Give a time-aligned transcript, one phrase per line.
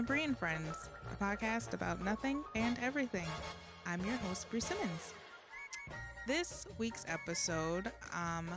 [0.00, 3.26] to Brie and Friends, a podcast about nothing and everything.
[3.84, 5.12] I'm your host, Bree Simmons.
[6.26, 8.48] This week's episode, um,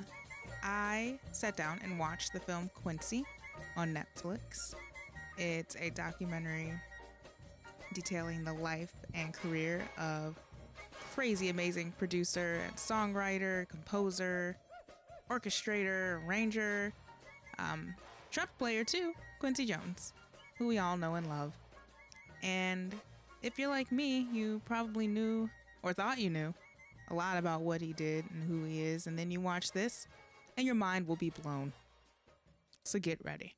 [0.63, 3.25] I sat down and watched the film Quincy
[3.75, 4.73] on Netflix.
[5.37, 6.71] It's a documentary
[7.93, 10.39] detailing the life and career of
[11.13, 14.55] crazy amazing producer and songwriter, composer,
[15.29, 16.93] orchestrator, arranger,
[17.59, 17.93] um,
[18.31, 20.13] trumpet player too, Quincy Jones
[20.57, 21.53] who we all know and love.
[22.41, 22.93] And
[23.41, 25.49] if you're like me, you probably knew
[25.81, 26.53] or thought you knew
[27.09, 30.07] a lot about what he did and who he is, and then you watch this
[30.57, 31.73] and your mind will be blown.
[32.83, 33.53] So get ready.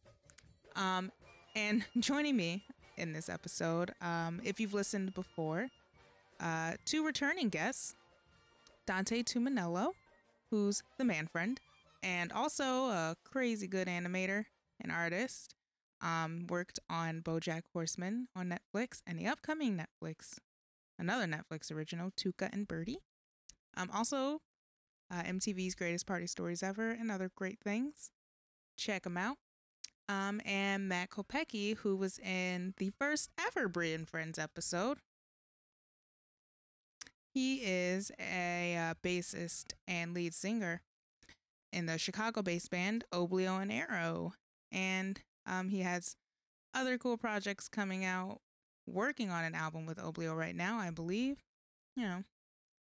[0.76, 1.12] Um,
[1.56, 2.64] and joining me
[2.98, 5.68] in this episode, um, if you've listened before,
[6.40, 7.96] uh, two returning guests
[8.86, 9.92] Dante Tumanello,
[10.52, 11.60] who's the man friend,
[12.04, 14.46] and also a crazy good animator
[14.80, 15.55] and artist,
[16.06, 20.38] um, worked on BoJack Horseman on Netflix and the upcoming Netflix,
[21.00, 23.00] another Netflix original, Tuca and Bertie.
[23.76, 24.42] Um, also,
[25.12, 28.12] uh, MTV's Greatest Party Stories Ever and other great things.
[28.78, 29.38] Check them out.
[30.08, 35.00] Um, and Matt Kopecki, who was in the first ever Brie and Friends episode.
[37.34, 40.82] He is a uh, bassist and lead singer
[41.74, 44.34] in the Chicago based band Oblio and Arrow.
[44.72, 46.16] And um, he has
[46.74, 48.40] other cool projects coming out,
[48.88, 51.38] working on an album with Oblio right now, I believe.
[51.96, 52.24] You know,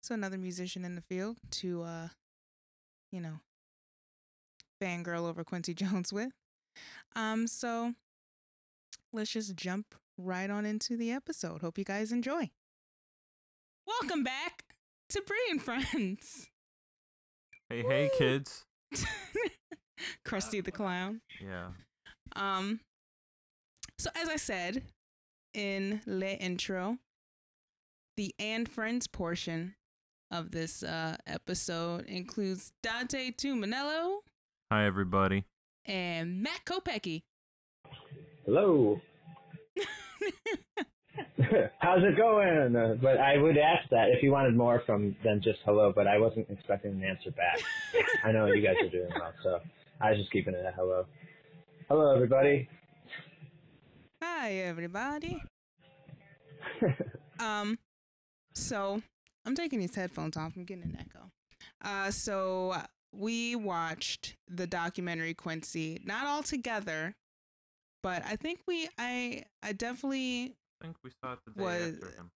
[0.02, 2.08] so another musician in the field to, uh,
[3.10, 3.40] you know,
[4.80, 6.32] fangirl over Quincy Jones with.
[7.16, 7.94] Um, so
[9.12, 11.60] let's just jump right on into the episode.
[11.60, 12.50] Hope you guys enjoy.
[13.86, 14.64] Welcome back
[15.08, 16.48] to Brie and Friends.
[17.68, 18.66] Hey, hey, kids.
[20.24, 21.20] Krusty the Clown.
[21.40, 21.68] Yeah.
[22.36, 22.80] Um,
[23.98, 24.82] so as I said
[25.54, 26.98] in the intro,
[28.16, 29.74] the and friends portion
[30.30, 34.18] of this uh, episode includes Dante Tumanello
[34.70, 35.44] Hi, everybody.
[35.86, 37.22] and Matt Kopecki.
[38.46, 39.00] Hello.
[41.78, 42.76] How's it going?
[42.76, 46.06] Uh, but I would ask that if you wanted more from than just hello, but
[46.06, 47.58] I wasn't expecting an answer back.
[48.24, 49.60] I know you guys are doing well, so
[50.00, 51.06] I was just keeping it a hello.
[51.90, 52.68] Hello, everybody.
[54.22, 55.42] Hi, everybody.
[57.40, 57.76] um,
[58.54, 59.02] so
[59.44, 60.52] I'm taking these headphones off.
[60.56, 61.30] I'm getting an echo.
[61.84, 67.12] Uh, so uh, we watched the documentary Quincy, not all together,
[68.04, 71.94] but I think we, I, I definitely, I think we saw it the day Was-
[71.94, 72.30] after him.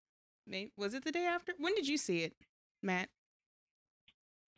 [0.49, 1.53] may- was it the day after?
[1.61, 2.33] When did you see it,
[2.83, 3.09] Matt?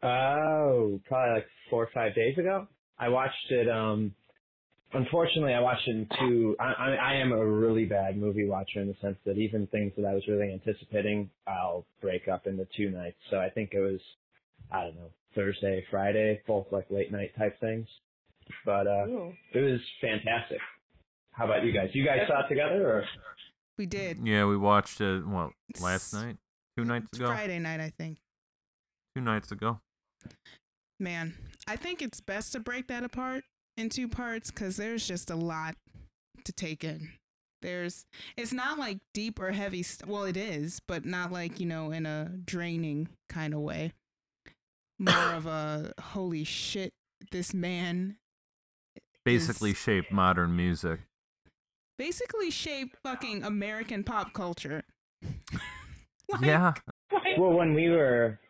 [0.03, 2.67] Oh, probably like four or five days ago.
[2.99, 3.69] I watched it.
[3.69, 4.15] Um,
[4.97, 6.57] unfortunately, I watched it in two.
[6.59, 9.93] I, I, I am a really bad movie watcher in the sense that even things
[9.97, 13.17] that I was really anticipating, I'll break up into two nights.
[13.31, 14.01] So I think it was,
[14.71, 17.87] I don't know, Thursday, Friday, both like late night type things.
[18.65, 19.07] But uh,
[19.53, 20.59] it was fantastic.
[21.33, 21.91] How about you guys?
[21.93, 23.05] You guys saw it together, or
[23.79, 24.19] We did.
[24.25, 26.37] Yeah, we watched it, what, last night?
[26.77, 27.27] Two nights ago?
[27.27, 28.19] Friday night, I think.
[29.15, 29.81] Two nights ago.
[30.99, 31.35] Man,
[31.67, 33.45] I think it's best to break that apart
[33.77, 35.77] in two parts because there's just a lot
[36.45, 37.11] to take in.
[37.63, 38.05] There's,
[38.37, 39.83] it's not like deep or heavy.
[39.83, 43.93] St- well, it is, but not like you know in a draining kind of way.
[44.99, 46.93] More of a holy shit,
[47.33, 48.17] this man
[49.25, 51.01] Basically Is- shaped modern music.
[51.99, 54.85] basically shaped fucking American pop culture.
[56.29, 56.75] Like, yeah.
[57.39, 58.41] well, when we were,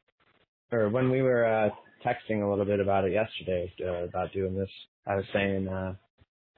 [0.73, 1.69] or when we were uh,
[2.03, 4.71] texting a little bit about it yesterday uh, about doing this,
[5.07, 5.95] I was saying, uh,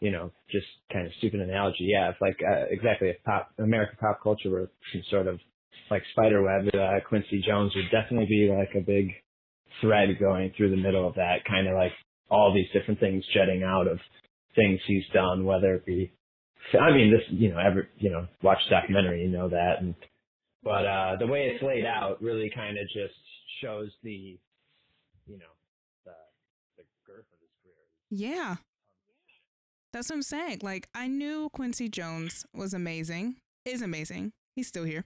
[0.00, 1.88] you know, just kind of stupid analogy.
[1.92, 5.38] Yeah, it's like uh, exactly if pop American pop culture were some sort of
[5.90, 9.11] like spider web, uh, Quincy Jones would definitely be like a big
[9.81, 11.93] thread going through the middle of that, kind of like
[12.31, 13.99] all these different things jetting out of
[14.55, 16.12] things he's done, whether it be,
[16.78, 19.94] I mean, this, you know, ever, you know, watch documentary, you know that, and
[20.62, 23.14] but uh, the way it's laid out really kind of just
[23.62, 24.37] shows the,
[25.26, 25.55] you know,
[26.05, 26.12] the,
[26.76, 27.87] the girth of his career.
[28.10, 28.56] Yeah.
[29.93, 30.60] That's what I'm saying.
[30.62, 33.37] Like I knew Quincy Jones was amazing.
[33.64, 34.32] Is amazing.
[34.55, 35.05] He's still here.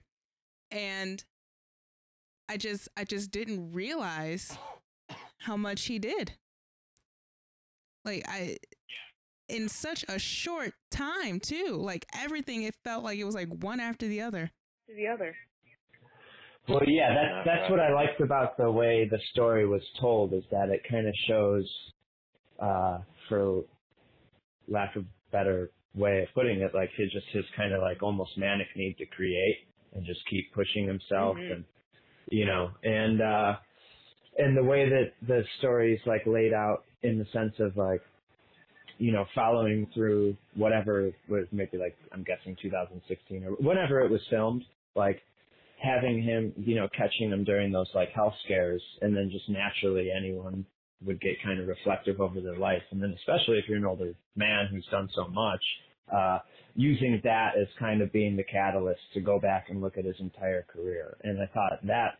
[0.71, 1.23] And
[2.49, 4.57] I just I just didn't realize
[5.39, 6.33] how much he did.
[8.05, 8.57] Like I
[9.49, 11.77] in such a short time too.
[11.79, 14.51] Like everything it felt like it was like one after the other.
[14.87, 15.35] the other.
[16.67, 20.43] Well, yeah, that's that's what I liked about the way the story was told is
[20.51, 21.69] that it kind of shows,
[22.59, 23.63] uh, for
[24.67, 26.73] lack of better way of putting it.
[26.73, 29.57] Like his just his kind of like almost manic need to create
[29.93, 31.51] and just keep pushing himself Mhm.
[31.51, 31.65] and
[32.29, 33.55] you know and uh
[34.37, 38.01] and the way that the story is like laid out in the sense of like
[38.97, 44.21] you know following through whatever was maybe like I'm guessing 2016 or whenever it was
[44.29, 44.63] filmed
[44.95, 45.21] like
[45.81, 50.09] having him you know catching him during those like health scares and then just naturally
[50.15, 50.65] anyone
[51.05, 54.13] would get kind of reflective over their life and then especially if you're an older
[54.35, 55.61] man who's done so much
[56.13, 56.39] uh
[56.75, 60.15] using that as kind of being the catalyst to go back and look at his
[60.19, 62.19] entire career and I thought that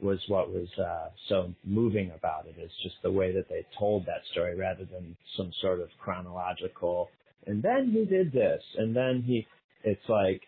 [0.00, 4.06] was what was uh, so moving about it is just the way that they told
[4.06, 7.08] that story rather than some sort of chronological
[7.46, 9.46] and then he did this and then he
[9.84, 10.42] it's like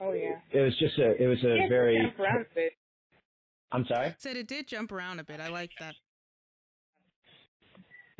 [0.00, 0.40] Oh yeah.
[0.52, 2.72] it was just a it was a Yeah, very jump around a bit.
[3.72, 5.40] I'm sorry Said it did jump around a bit.
[5.40, 5.94] I like that.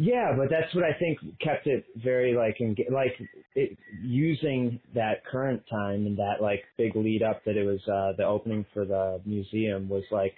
[0.01, 2.59] Yeah but that's what I think kept it very like
[2.91, 3.13] like
[3.55, 8.17] it using that current time and that like big lead up that it was uh
[8.17, 10.35] the opening for the museum was like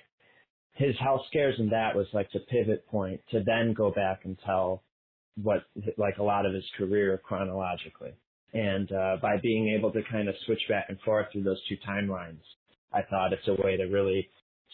[0.75, 4.37] his health scares and that was like the pivot point to then go back and
[4.45, 4.83] tell
[5.41, 5.65] what
[5.97, 8.13] like a lot of his career chronologically.
[8.55, 11.77] And uh, by being able to kind of switch back and forth through those two
[11.89, 12.43] timelines,
[12.93, 14.29] I thought it's a way to really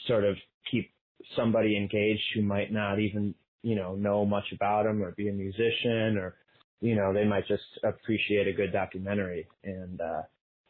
[0.07, 0.37] sort of
[0.71, 0.91] keep
[1.37, 5.33] somebody engaged who might not even you know know much about them or be a
[5.33, 6.37] musician or
[6.81, 9.47] you know they might just appreciate a good documentary.
[9.65, 10.23] And uh,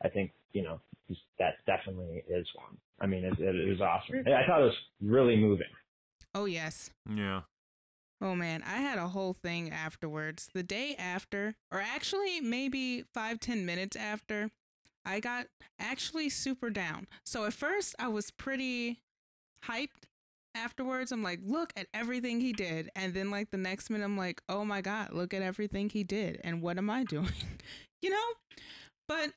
[0.02, 0.81] I think you know
[1.38, 2.76] that definitely is one.
[3.00, 4.25] I mean, it, it was awesome.
[4.26, 5.67] I thought it was really moving.
[6.35, 6.90] Oh yes.
[7.08, 7.43] Yeah.
[8.20, 10.50] Oh man, I had a whole thing afterwards.
[10.52, 14.50] The day after, or actually maybe five, ten minutes after,
[15.05, 15.46] I got
[15.79, 17.06] actually super down.
[17.25, 19.00] So at first I was pretty
[19.64, 20.07] hyped.
[20.62, 22.90] Afterwards, I'm like, look at everything he did.
[22.96, 26.02] And then like the next minute I'm like, oh my God, look at everything he
[26.05, 26.40] did.
[26.44, 27.28] And what am I doing?
[28.02, 28.26] you know?
[29.06, 29.31] But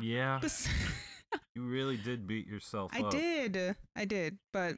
[0.00, 0.38] Yeah.
[0.42, 0.68] bes-
[1.54, 3.10] You really did beat yourself I up.
[3.10, 3.76] did.
[3.94, 4.38] I did.
[4.52, 4.76] But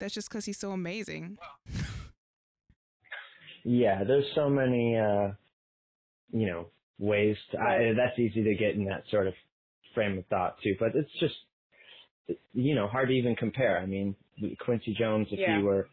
[0.00, 1.38] that's just because he's so amazing.
[3.64, 5.32] Yeah, there's so many, uh,
[6.32, 6.66] you know,
[6.98, 9.34] ways to, I, that's easy to get in that sort of
[9.94, 11.34] frame of thought too, but it's just,
[12.54, 13.78] you know, hard to even compare.
[13.78, 14.14] I mean,
[14.60, 15.58] Quincy Jones, if Yeah.
[15.58, 15.88] he were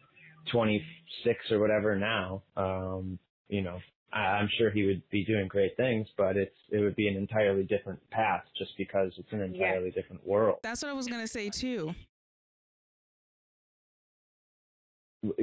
[0.52, 3.18] 26 or whatever now, um,
[3.48, 3.78] you know,
[4.12, 7.16] I, I'm sure he would be doing great things, but it's, it would be an
[7.16, 9.44] entirely different path just because it's an Yeah.
[9.46, 10.58] entirely different world.
[10.62, 11.94] That's what I was going to say too.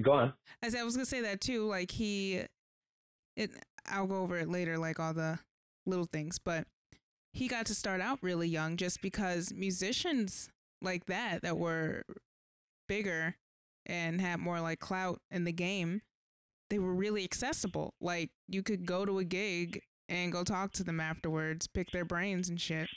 [0.01, 0.33] Go on.
[0.61, 2.43] As I was gonna say that too, like he,
[3.35, 3.51] it.
[3.87, 5.39] I'll go over it later, like all the
[5.85, 6.65] little things, but
[7.33, 10.49] he got to start out really young, just because musicians
[10.81, 12.03] like that that were
[12.87, 13.35] bigger
[13.85, 16.01] and had more like clout in the game,
[16.69, 17.93] they were really accessible.
[18.01, 22.05] Like you could go to a gig and go talk to them afterwards, pick their
[22.05, 22.87] brains and shit.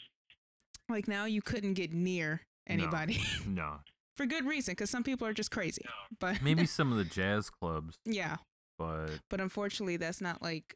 [0.88, 3.76] Like now, you couldn't get near anybody No.
[4.16, 5.82] for good reason, because some people are just crazy.
[6.18, 8.36] But Maybe some of the jazz clubs, yeah.
[8.78, 10.74] but but unfortunately that's not like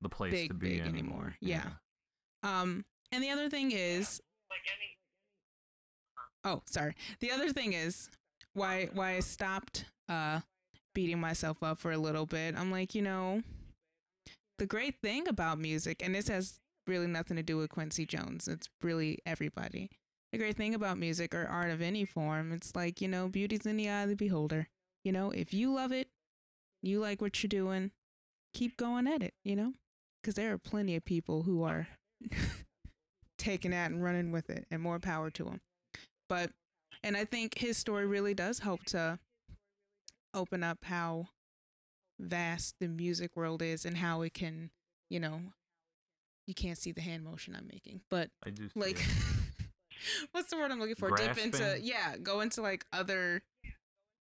[0.00, 0.92] the place Big, to be anymore.
[0.92, 1.36] anymore.
[1.40, 1.64] Yeah.
[2.42, 4.20] um and the other thing is
[4.50, 4.96] like any
[6.44, 8.08] oh sorry the other thing is
[8.54, 10.40] why why i stopped uh
[10.94, 12.54] beating myself up for a little bit.
[12.56, 13.42] I'm like you know
[14.58, 18.48] the great thing about music and this has really nothing to do with quincy jones
[18.48, 19.90] it's really everybody.
[20.32, 23.66] The great thing about music or art of any form it's like you know beauty's
[23.66, 24.68] in the eye of the beholder.
[25.04, 26.08] You know if you love it
[26.82, 27.90] you like what you're doing
[28.54, 29.72] keep going at it you know?
[30.22, 31.88] Because there are plenty of people who are
[33.42, 35.60] taking that and running with it, and more power to them.
[36.28, 36.50] But,
[37.02, 39.18] and I think his story really does help to
[40.34, 41.28] open up how
[42.18, 44.70] vast the music world is and how it can,
[45.10, 45.40] you know,
[46.46, 48.68] you can't see the hand motion I'm making, but I do.
[48.74, 49.04] like,
[50.32, 51.10] what's the word I'm looking for?
[51.10, 53.42] Dip into, yeah, go into like other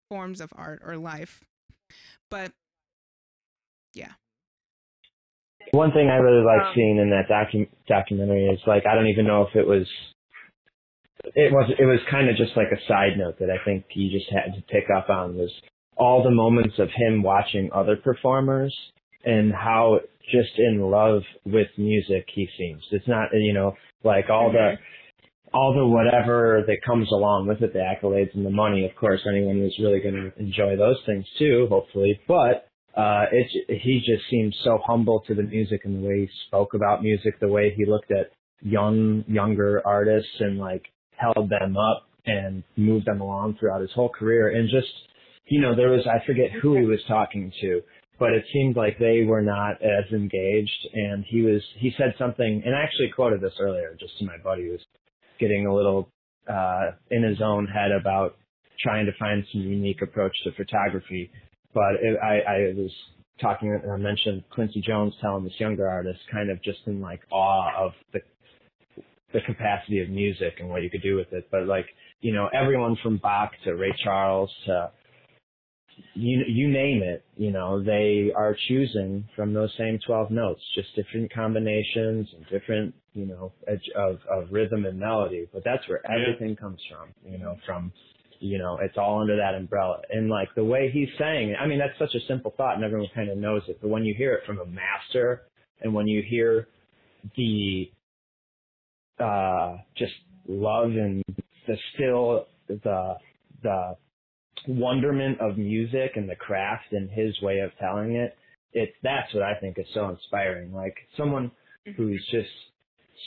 [0.09, 1.43] forms of art or life.
[2.29, 2.51] But,
[3.93, 4.11] yeah.
[5.71, 9.07] One thing I really like Um, seeing in that docu- documentary is like I don't
[9.07, 9.87] even know if it was
[11.35, 14.09] it was it was kind of just like a side note that I think he
[14.09, 15.51] just had to pick up on was
[15.97, 18.75] all the moments of him watching other performers
[19.23, 19.99] and how
[20.31, 22.83] just in love with music he seems.
[22.91, 24.75] It's not you know like all the
[25.53, 28.85] all the whatever that comes along with it, the accolades and the money.
[28.85, 32.19] Of course, anyone who's really going to enjoy those things too, hopefully.
[32.27, 36.29] But uh, it's he just seemed so humble to the music and the way he
[36.47, 40.85] spoke about music, the way he looked at young younger artists and like
[41.21, 44.49] held them up and moved them along throughout his whole career.
[44.49, 44.91] And just
[45.47, 47.81] you know, there was I forget who he was talking to,
[48.19, 50.87] but it seemed like they were not as engaged.
[50.93, 54.37] And he was he said something, and I actually quoted this earlier, just to my
[54.43, 54.81] buddy who was
[55.39, 56.09] getting a little
[56.47, 58.37] uh, in his own head about
[58.79, 61.31] trying to find some unique approach to photography.
[61.73, 62.91] But it, I, I was
[63.41, 67.21] talking, and I mentioned Quincy Jones telling this younger artist kind of just in like
[67.31, 68.19] awe of the
[69.33, 71.47] the capacity of music and what you could do with it.
[71.51, 71.85] But like,
[72.21, 74.91] you know, everyone from Bach to Ray Charles to
[76.15, 80.95] you you name it, you know, they are choosing from those same 12 notes, just
[80.95, 85.47] different combinations and different, you know, edge of of rhythm and melody.
[85.53, 86.15] But that's where Yeah.
[86.21, 87.91] everything comes from, you know, from
[88.41, 90.01] you know, it's all under that umbrella.
[90.09, 93.07] And like the way he's saying, I mean, that's such a simple thought and everyone
[93.13, 93.79] kind of knows it.
[93.81, 95.43] But when you hear it from a master
[95.81, 96.67] and when you hear
[97.37, 97.91] the,
[99.21, 100.13] uh, just
[100.47, 101.23] love and
[101.67, 103.15] the still, the,
[103.63, 103.95] the
[104.67, 108.35] wonderment of music and the craft and his way of telling it,
[108.73, 110.73] it's, that's what I think is so inspiring.
[110.73, 111.51] Like someone
[111.97, 112.49] who's just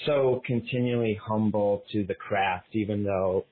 [0.07, 3.45] so continually humble to the craft, even though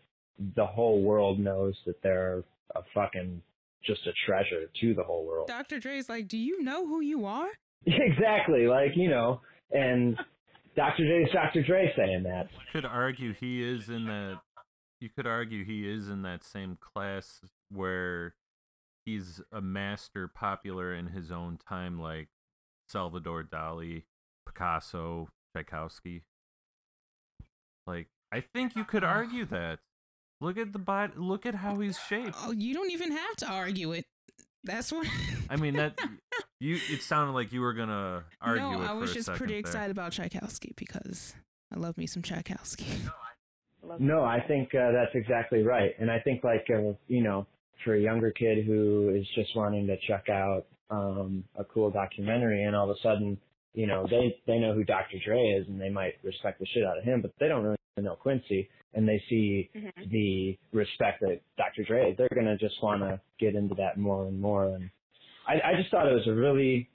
[0.57, 2.43] the whole world knows that they're
[2.75, 3.43] a fucking
[3.85, 5.49] just a treasure to the whole world.
[5.49, 5.79] Dr.
[5.79, 7.49] Dre's like, do you know who you are?
[7.87, 9.41] exactly, like you know,
[9.73, 10.17] and
[10.75, 11.07] Dr.
[11.07, 11.63] Dre is Dr.
[11.63, 12.49] Dre saying that.
[12.53, 14.41] You could argue he is in that.
[15.01, 18.35] You could argue he is in that same class where
[19.05, 22.29] he's a master, popular in his own time, like
[22.89, 24.05] Salvador Dali,
[24.47, 26.23] Picasso, Tchaikovsky.
[27.87, 29.81] Like, I think you could argue that.
[30.41, 31.13] Look at the body.
[31.17, 32.37] Look at how he's shaped.
[32.43, 34.05] Oh, you don't even have to argue it.
[34.65, 35.07] That's what.
[35.51, 35.99] I mean that
[36.61, 36.79] you.
[36.91, 39.61] It sounded like you were gonna argue no, it I was a just pretty there.
[39.61, 41.35] excited about Tchaikovsky because
[41.75, 42.87] I love me some Tchaikovsky.
[43.85, 47.49] Love No, I think uh, that's exactly right, and I think like uh, you know,
[47.85, 52.63] for a younger kid who is just wanting to check out um, a cool documentary,
[52.63, 53.37] and all of a sudden,
[53.75, 55.17] you know, they they know who Dr.
[55.25, 57.77] Dre is, and they might respect the shit out of him, but they don't really
[57.99, 60.11] know Quincy, and they see Mhm.
[60.11, 61.85] the respect that Dr.
[61.85, 64.67] Dre, they're gonna just want to get into that more and more.
[64.75, 64.91] And
[65.47, 66.89] I, I just thought it was a really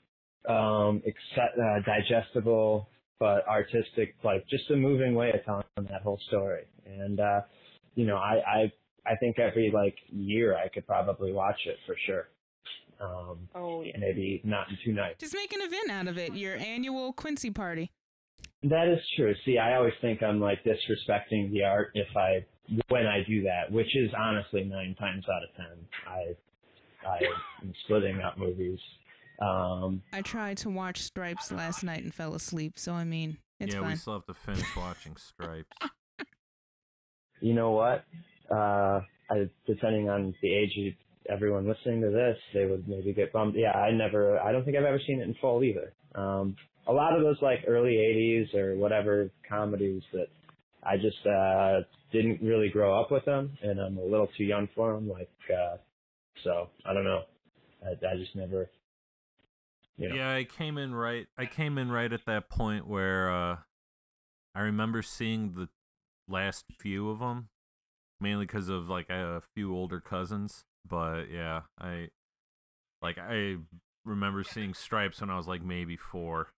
[0.48, 2.88] um, accept, uh, digestible
[3.18, 6.62] but artistic, like just a moving way of telling that whole story.
[6.86, 7.40] And uh,
[7.96, 8.72] you know, I, I
[9.04, 12.28] I think every like year I could probably watch it for sure.
[13.00, 13.96] Um, Oh yeah.
[13.98, 15.20] maybe not in two nights.
[15.20, 16.34] Just make an event out of it.
[16.34, 17.90] Your annual Quincy party.
[18.64, 19.34] That is true.
[19.44, 22.44] See, I always think I'm like disrespecting the art if I
[22.88, 25.86] when I do that, which is honestly nine times out of ten.
[26.06, 27.18] I I
[27.62, 28.80] am splitting up movies.
[29.40, 33.74] Um, I tried to watch Stripes last night and fell asleep, so I mean, it's
[33.74, 33.96] yeah, we fine.
[33.96, 35.76] still have to finish watching Stripes.
[37.40, 38.04] you know what?
[38.50, 43.32] Uh, I, depending on the age of everyone listening to this, they would maybe get
[43.32, 43.54] bummed.
[43.54, 45.92] Yeah, I never, I don't think I've ever seen it in full either.
[46.14, 46.56] Um,
[46.88, 50.28] a lot of those like early 80s or whatever comedies that
[50.82, 51.80] I just, uh,
[52.12, 55.08] didn't really grow up with them and I'm a little too young for them.
[55.08, 55.76] Like, uh,
[56.42, 57.22] so I don't know.
[57.84, 58.70] I, I just never,
[59.96, 60.14] you know.
[60.14, 61.26] Yeah, I came in right.
[61.36, 63.56] I came in right at that point where uh,
[64.54, 65.68] I remember seeing the
[66.28, 67.48] last few of them,
[68.20, 70.64] mainly because of like a few older cousins.
[70.88, 72.08] But yeah, I
[73.02, 73.56] like I
[74.04, 76.48] remember seeing Stripes when I was like maybe four,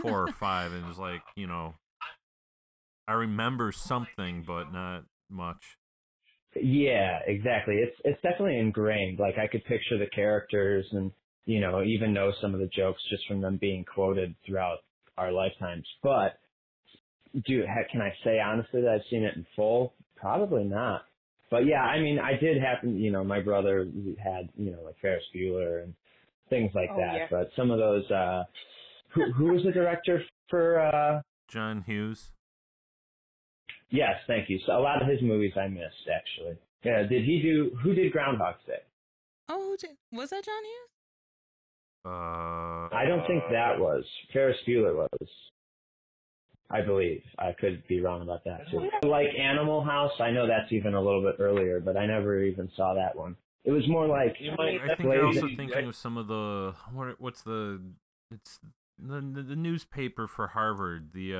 [0.00, 1.74] four or five, and it was like you know,
[3.06, 5.62] I remember something, but not much.
[6.60, 7.76] Yeah, exactly.
[7.76, 9.18] It's it's definitely ingrained.
[9.18, 11.12] Like I could picture the characters and
[11.44, 14.78] you know even know some of the jokes just from them being quoted throughout
[15.16, 15.86] our lifetimes.
[16.02, 16.38] But
[17.46, 19.94] do ha- can I say honestly that I've seen it in full?
[20.16, 21.02] Probably not.
[21.50, 22.98] But yeah, I mean, I did happen.
[22.98, 23.86] You know, my brother
[24.22, 25.94] had you know like Ferris Bueller and
[26.50, 27.14] things like Oh, that.
[27.14, 27.26] yeah.
[27.30, 28.10] But some of those.
[28.10, 28.44] uh
[29.10, 30.80] Who who was the director for?
[30.80, 32.32] uh John Hughes.
[33.90, 34.58] Yes, thank you.
[34.66, 36.58] So a lot of his movies I missed actually.
[36.84, 37.76] Yeah, did he do?
[37.82, 38.82] Who did Groundhog's Day?
[39.48, 40.90] oh, did- was that John Hughes?
[42.04, 44.04] Uh, I don't think that was.
[44.32, 45.28] Ferris Bueller was.
[46.70, 47.22] I believe.
[47.38, 48.88] I could be wrong about that too.
[49.08, 52.70] Like Animal House, I know that's even a little bit earlier, but I never even
[52.76, 53.36] saw that one.
[53.64, 56.74] It was more like You might- I think you're also thinking of some of the
[56.92, 57.18] what?
[57.20, 57.80] What's the?
[58.30, 58.60] It's
[58.98, 61.10] the the, the newspaper for Harvard.
[61.14, 61.34] The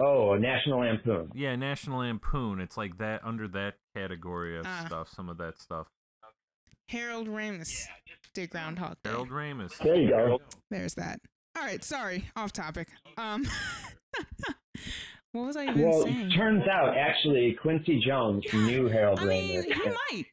[0.00, 1.30] uh, oh, National Lampoon.
[1.34, 2.60] yeah, National Lampoon.
[2.60, 4.84] It's like that under that category of Ah.
[4.86, 5.08] stuff.
[5.08, 5.88] Some of that stuff.
[6.88, 7.84] Harold Ramis
[8.34, 9.10] did Groundhog Day.
[9.10, 9.76] Harold Ramis.
[9.78, 10.38] There you go.
[10.70, 11.20] There's that.
[11.56, 12.88] All right, sorry, off topic.
[13.18, 13.44] Um,
[15.32, 16.30] what was I even Well, saying?
[16.30, 19.64] turns out actually Quincy Jones knew Harold I mean, Ramis.
[19.64, 20.24] he might.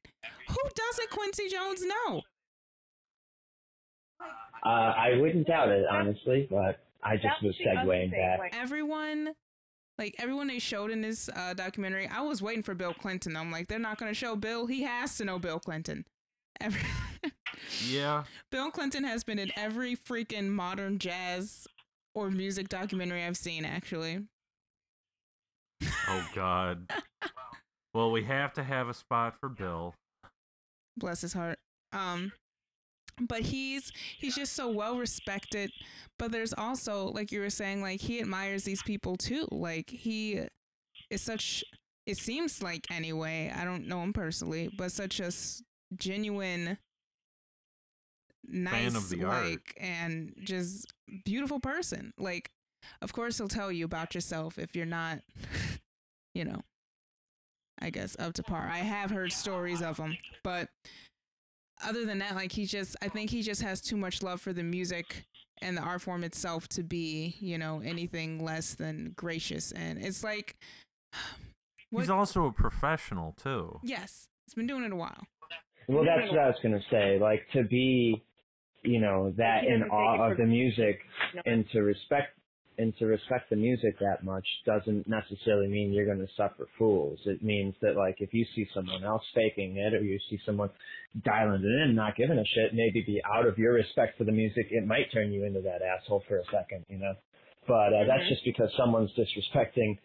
[0.49, 2.21] Who doesn't Quincy Jones know?
[4.65, 8.37] Uh, I wouldn't doubt it, honestly, but I just That's was the other segueing thing,
[8.39, 8.51] back.
[8.55, 9.33] everyone
[9.99, 13.49] like everyone they showed in this uh, documentary i was waiting for bill clinton i'm
[13.51, 16.03] like they're not going to show bill he has to know bill clinton
[16.59, 16.81] every
[17.87, 18.23] Yeah.
[18.51, 21.65] bill clinton has been in every freaking modern jazz
[22.13, 24.25] or music documentary i've seen actually
[26.07, 26.91] Oh God.
[27.93, 29.95] Well, we have to have a spot for Bill.
[30.97, 31.57] bless his heart
[31.93, 32.33] um
[33.19, 35.71] but he's he's just so well respected
[36.17, 39.47] but there's also like you were saying like he admires these people too.
[39.51, 40.41] Like he
[41.09, 41.63] is such
[42.05, 45.31] it seems like anyway i don't know him personally but such a
[45.95, 46.77] genuine
[48.47, 49.45] nice the art.
[49.45, 50.93] like and just
[51.25, 52.13] beautiful person.
[52.17, 52.51] Like
[53.01, 55.19] of course he'll tell you about yourself if you're not
[56.35, 56.61] you know
[57.81, 58.69] i guess up to par.
[58.71, 60.69] I have heard stories of him but
[61.83, 64.53] other than that like he just i think he just has too much love for
[64.53, 65.25] the music
[65.61, 70.23] and the art form itself to be you know anything less than gracious and it's
[70.23, 70.55] like
[71.91, 73.79] He's also a professional too.
[73.83, 75.23] yes he's been doing it a while
[75.87, 77.19] Well, that's what I was gonna say.
[77.19, 78.23] Like to be,
[78.83, 80.99] you know, that in awe of the music
[81.45, 82.37] and to respect
[82.77, 87.19] and to respect the music that much doesn't necessarily mean you're going to suffer fools.
[87.25, 90.69] It means that like if you see someone else faking it or you see someone
[91.23, 94.31] dialing it in, not giving a shit, maybe be out of your respect for the
[94.31, 97.13] music, it might turn you into that asshole for a second, you know.
[97.67, 98.29] But uh, that's Mhm.
[98.29, 99.97] just because someone's disrespecting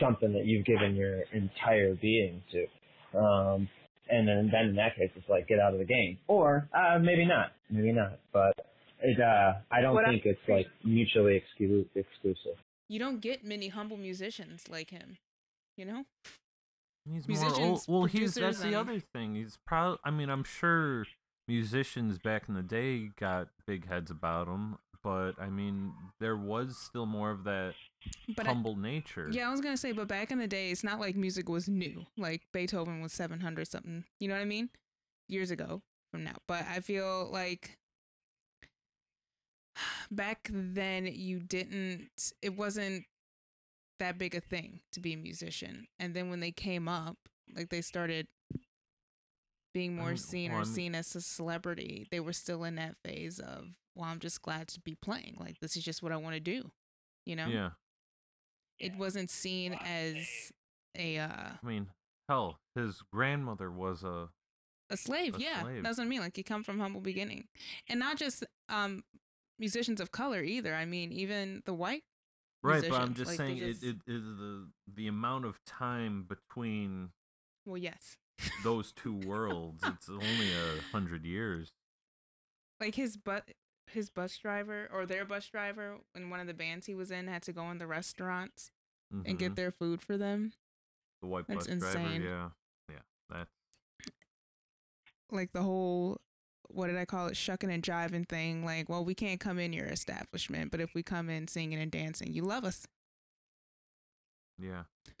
[0.00, 3.18] something that you've given your entire being to.
[3.18, 3.68] Um,
[4.10, 6.98] and then, then in that case, it's like get out of the game, or uh,
[7.00, 8.18] maybe not, maybe not.
[8.32, 8.54] But
[9.00, 12.56] it, uh, I don't What I think it's like mutually exclu- exclusive.
[12.88, 15.18] you don't get many humble musicians like him
[15.76, 16.04] you know
[17.10, 17.84] He's more old.
[17.88, 19.34] Well, he's that's producers, the other thing.
[19.34, 19.98] He's probably.
[20.04, 21.06] I mean, I'm sure
[21.46, 26.76] musicians back in the day got big heads about him, but I mean, there was
[26.76, 27.74] still more of that
[28.36, 29.28] but I, humble nature.
[29.30, 31.68] yeah i was gonna say but back in the day it's not like music was
[31.68, 34.70] new like beethoven was 700 something you know what i mean
[35.28, 35.82] years ago
[36.12, 37.77] from now but i feel like
[40.10, 43.04] back then you didn't it wasn't
[43.98, 47.16] that big a thing to be a musician and then when they came up
[47.56, 48.26] like they started
[49.74, 53.66] being more seen or seen as a celebrity they were still in that phase of
[53.94, 56.40] well i'm just glad to be playing like this is just what i want to
[56.40, 56.70] do
[57.26, 57.70] you know Yeah.
[58.78, 60.16] it wasn't seen as
[60.96, 61.28] a uh
[61.62, 61.86] I mean,
[62.28, 64.28] hell, his grandmother was a.
[64.90, 65.82] a slave A yeah slave.
[65.82, 67.46] that's what i mean like you come from humble beginning
[67.88, 69.02] and not just um
[69.58, 72.04] musicians of color either i mean even the white
[72.60, 76.24] Right, but I'm just like, saying just- it, it is the the amount of time
[76.28, 77.10] between
[77.64, 78.16] well yes
[78.64, 79.82] those two worlds.
[79.86, 81.72] It's only a hundred years.
[82.80, 83.44] like his but
[83.86, 87.26] his bus driver or their bus driver in one of the bands he was in
[87.28, 88.70] had to go in the restaurants
[89.10, 89.38] and Mhm.
[89.38, 90.52] get their food for them
[91.22, 92.20] the white that's bus driver.
[92.22, 92.48] Yeah,
[92.90, 93.02] yeah.
[93.30, 93.48] That
[95.30, 96.20] like the whole
[96.68, 99.72] what did I call it shucking and jiving thing like well we can't come in
[99.72, 102.86] your establishment but if we come in singing and dancing you love us
[104.60, 104.82] yeah.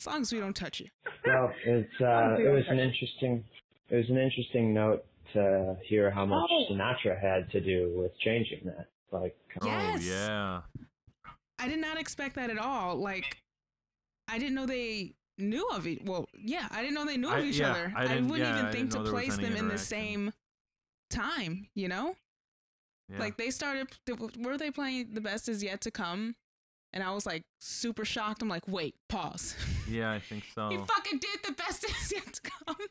[0.00, 0.88] as long as we don't touch you
[1.24, 3.44] Well, it's uh, it was an interesting
[3.88, 6.64] it was an interesting note to hear how much Oh.
[6.70, 8.86] Sinatra had to do with changing that.
[9.12, 10.00] Like, Yes.
[10.02, 10.60] Oh yeah.
[11.58, 12.96] I did not expect that at all.
[12.96, 13.38] Like,
[14.28, 16.04] I didn't know they knew of it.
[16.04, 17.92] Well, yeah, I didn't know they knew I- of each yeah, other.
[17.96, 19.78] I I, wouldn't yeah, even I think to know there was place them in the
[19.78, 20.32] same
[21.10, 21.68] time.
[21.74, 22.14] You know,
[23.08, 23.18] Yeah.
[23.18, 23.88] like they started.
[24.38, 26.36] Were they playing "The Best Is Yet to Come"?
[26.92, 28.40] And I was like super shocked.
[28.42, 29.54] I'm like, wait, pause.
[29.88, 30.68] yeah, I think so.
[30.70, 32.76] he fucking did "The Best Is Yet to Come."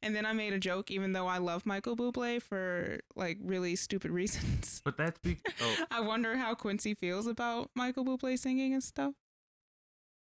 [0.00, 3.74] And then I made a joke, even though I love Michael Bublé for like really
[3.74, 4.80] stupid reasons.
[4.84, 9.14] But that's be oh, I wonder how Quincy feels about Michael Bublé singing and stuff.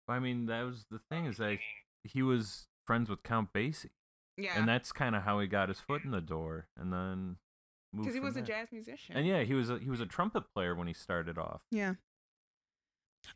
[0.08, 1.58] I mean that was the thing is that
[2.04, 3.90] he was friends with Count Basie,
[4.36, 7.36] Yeah, and that's kind of how he got his foot in the door, and then
[7.96, 9.16] because he was a jazz musician.
[9.16, 11.62] And yeah, he was a, he was a trumpet player when he started off.
[11.70, 11.94] Yeah.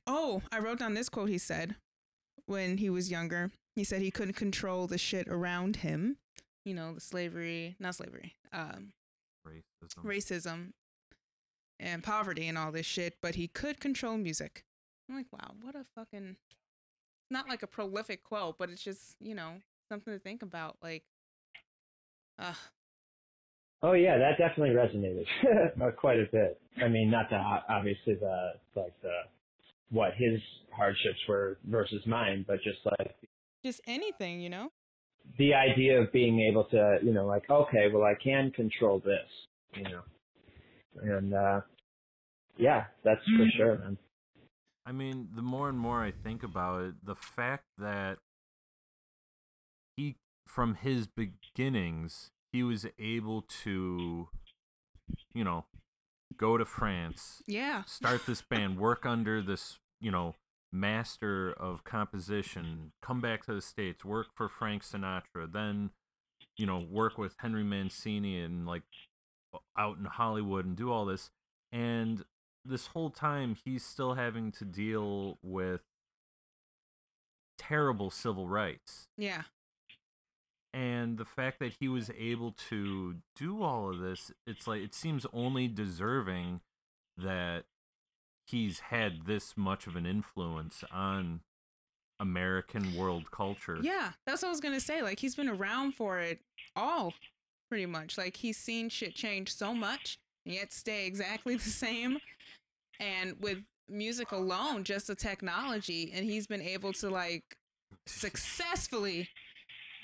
[0.07, 1.77] Oh, I wrote down this quote he said
[2.47, 3.51] when he was younger.
[3.75, 6.19] He said he couldn't control the shit around him.
[6.65, 8.93] You know, the slavery, not slavery, um,
[9.47, 10.05] Racism.
[10.05, 10.73] racism
[11.79, 14.65] and poverty and all this shit, but he could control music.
[15.09, 16.37] I'm like, wow, what a fucking
[17.31, 19.55] not like a prolific quote, but it's just, you know,
[19.89, 20.77] something to think about.
[20.83, 21.05] Like,
[22.39, 22.55] uh,
[23.83, 25.27] oh yeah, that definitely resonated
[25.83, 26.61] uh, quite a bit.
[26.83, 29.15] I mean, not the obviously the like the
[29.91, 30.41] what his
[30.73, 33.15] hardships were versus mine, but just like
[33.65, 34.71] just anything, you know?
[35.39, 39.29] the idea of being able to, you know, like, okay, well, I can control this.
[39.77, 40.03] you know.
[41.03, 41.61] And uh
[42.57, 43.99] yeah, that's for sure, man.
[44.91, 48.19] I mean, the more and more I think about it, the fact that
[49.97, 50.17] he,
[50.49, 54.31] from his beginnings, he was able to,
[55.33, 55.67] you know,
[56.37, 57.85] go to France, Yeah.
[57.85, 60.35] start this band, work under this, you know,
[60.73, 65.91] master of composition, come back to the States, work for Frank Sinatra, then,
[66.57, 68.83] you know, work with Henry Mancini and like
[69.79, 71.31] out in Hollywood and do all this.
[71.71, 72.25] And
[72.65, 75.81] this whole time he's still having to deal with
[77.59, 79.09] terrible civil rights.
[79.17, 79.43] Yeah.
[80.73, 84.95] And the fact that he was able to do all of this, it's like it
[84.95, 86.61] seems only deserving
[87.17, 87.65] that
[88.47, 91.41] he's had this much of an influence on
[92.21, 93.79] American world culture.
[93.83, 94.13] Yeah.
[94.27, 95.03] That's what I was going to say.
[95.03, 96.39] Like, he's been around for it
[96.77, 97.15] all,
[97.69, 98.17] pretty much.
[98.17, 102.19] Like, he's seen shit change so much and yet stay exactly the same.
[103.01, 103.59] And with
[103.89, 107.43] music alone, just the technology, and he's been able to, like,
[108.07, 109.29] successfully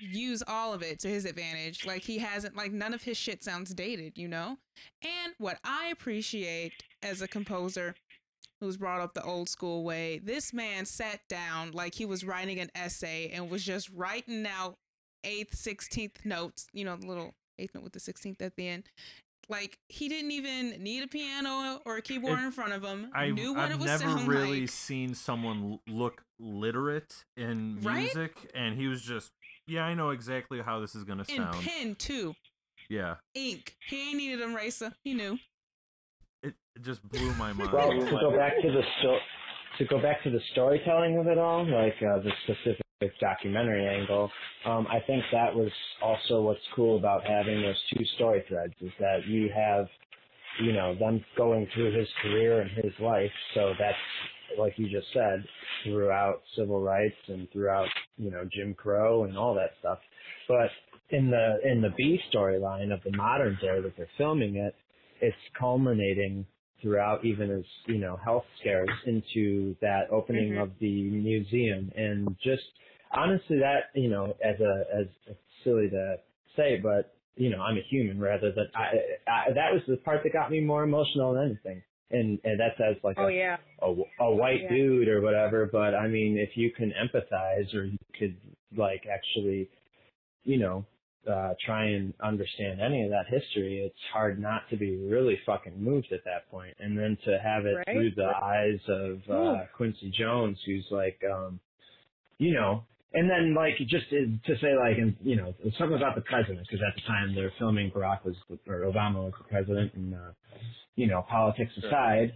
[0.01, 1.87] use all of it to his advantage.
[1.87, 4.59] Like he hasn't like none of his shit sounds dated, you know?
[5.03, 7.95] And what I appreciate as a composer
[8.61, 12.61] who's brought up the old school way, this man sat down like he was writing
[12.61, 14.75] an essay and was just writing out
[15.25, 18.91] eighth, sixteenth notes, you know, the little eighth note with the sixteenth at the end.
[19.49, 23.11] Like he didn't even need a piano or a keyboard It- in front of him.
[23.15, 24.71] I've, knew what I've it was never sound really like.
[24.71, 28.03] seen someone look literate in Right?
[28.15, 29.31] music, and he was just,
[29.67, 31.61] yeah, I know exactly how this is gonna In sound.
[31.65, 32.35] pen too.
[32.89, 33.77] Yeah, Ink.
[33.89, 34.93] He ain't needed an eraser.
[35.05, 35.39] He knew.
[36.43, 37.73] it, it just blew my mind.
[37.73, 39.19] Well, to go back to the sto-
[39.79, 42.86] to go back to the storytelling of it all, like uh, the specific
[43.21, 44.31] documentary angle,
[44.65, 45.71] um, I think that was
[46.03, 49.87] also what's cool about having those two story threads is that you have,
[50.63, 53.31] you know, them going through his career and his life.
[53.55, 53.97] So that's
[54.59, 55.45] like you just said,
[55.85, 59.99] throughout civil rights and throughout, you know, Jim Crow and all that stuff.
[60.49, 60.71] But
[61.11, 64.75] in the in the B storyline of the modern day that they're filming it,
[65.21, 66.47] it's culminating
[66.83, 70.63] throughout even as you know health scares into that opening Mhm.
[70.63, 72.65] of the museum and just
[73.13, 76.17] honestly that you know as a as it's silly to
[76.57, 78.93] say but you know I'm a human rather than I,
[79.31, 82.79] I that was the part that got me more emotional than anything and and that's
[82.81, 83.57] as like Oh a, yeah.
[83.83, 84.69] a, a white Yeah.
[84.71, 88.37] dude or whatever, but I mean, if you can empathize or you could
[88.77, 89.69] like actually,
[90.45, 90.85] you know,
[91.29, 95.83] uh, try and understand any of that history, it's hard not to be really fucking
[95.83, 96.77] moved at that point.
[96.81, 97.87] And then to have it Right?
[97.93, 99.57] through the eyes of uh, Ooh.
[99.77, 101.61] Quincy Jones, who's like, um,
[102.39, 102.85] you know,
[103.15, 106.67] and then like just to to say like, and you know, something about the president
[106.69, 108.37] because at the time they're filming Barack was
[108.67, 110.33] or Obama was the president, and uh,
[110.97, 112.33] you know, politics aside,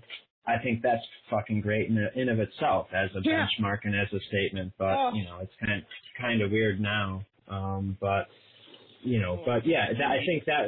[0.47, 3.47] I think that's fucking great in in of itself as a Yeah.
[3.61, 4.73] benchmark and as a statement.
[4.79, 5.13] But Oh.
[5.15, 5.85] you know, it's kind
[6.21, 7.23] kind of weird now.
[7.49, 8.29] Um, but
[9.03, 10.67] you know, but yeah, that, I think that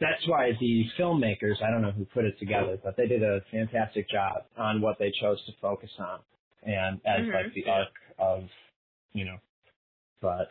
[0.00, 3.40] that's why the filmmakers, I don't know who put it together, but they did a
[3.50, 6.20] fantastic job on what they chose to focus on,
[6.62, 7.34] and as Mhm.
[7.34, 8.44] like the arc of,
[9.12, 9.36] you know,
[10.20, 10.48] but.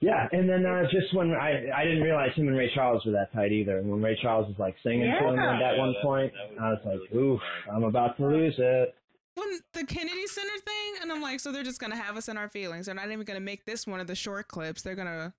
[0.00, 3.12] Yeah, and then uh, just when I I didn't realize him and Ray Charles were
[3.12, 3.78] that tight either.
[3.78, 6.32] And when Ray Charles was like singing to him at that Yeah, one that- point,
[6.34, 7.40] that was I was like, really "Oof,
[7.72, 8.94] I'm about to lose it."
[9.36, 12.36] when the Kennedy Center thing, and I'm like, so they're just gonna have us in
[12.36, 12.86] our feelings.
[12.86, 14.82] They're not even gonna make this one of the short clips.
[14.82, 15.32] They're gonna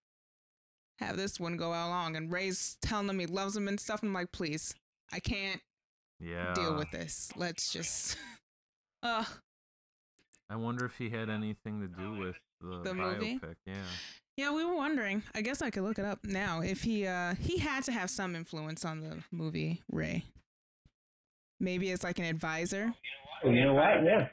[0.99, 2.15] have this one go out long.
[2.15, 4.01] And Ray's telling them he loves them and stuff.
[4.03, 4.73] I'm like, please,
[5.11, 5.61] I can't
[6.19, 6.53] yeah.
[6.53, 7.31] deal with this.
[7.35, 8.17] Let's just.
[9.03, 9.23] Uh,
[10.49, 13.39] I wonder if he had anything to do with the, The movie?
[13.67, 13.73] Yeah.
[14.35, 15.21] yeah, we were wondering.
[15.35, 16.61] I guess I could look it up now.
[16.61, 20.25] If he uh he had to have some influence on the movie Ray.
[21.59, 22.93] Maybe as like an advisor.
[23.43, 24.03] You know what?
[24.03, 24.27] Yeah,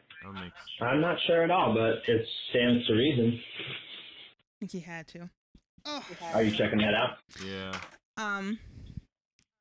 [0.81, 3.39] I'm not sure at all, but it stands to reason.
[3.39, 5.29] I think he had to.
[5.85, 7.19] Oh, Are you checking that out?
[7.45, 7.73] yeah.
[8.17, 8.59] um,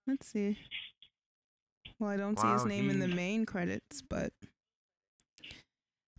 [0.08, 0.58] let's see.
[2.00, 4.34] Well, I don't see his Wow, name in the main credits, but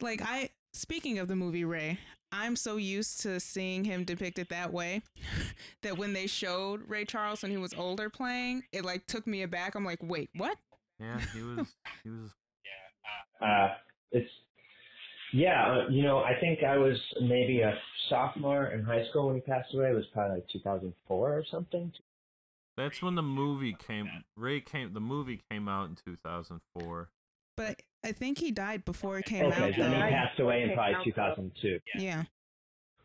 [0.00, 1.98] like I speaking of the movie Ray,
[2.32, 5.02] I'm so used to seeing him depicted that way
[5.82, 9.42] that when they showed Ray Charles when he was older playing, it like took me
[9.42, 9.74] aback.
[9.74, 10.56] I'm like, wait, what?
[11.00, 11.66] Yeah, he was
[12.04, 12.30] he was
[12.64, 13.46] Yeah.
[13.46, 13.74] Uh,
[14.12, 14.30] it's
[15.32, 17.72] yeah, uh, you know, I think I was maybe a
[18.08, 19.90] sophomore in high school when he passed away.
[19.90, 21.92] It was probably like 2004 or something.
[22.76, 27.10] That's when the movie came Ray came the movie came out in 2004.
[27.56, 29.72] But I think he died before it came Okay, out.
[29.76, 31.78] then he passed away in probably 2002.
[31.96, 32.24] Yeah.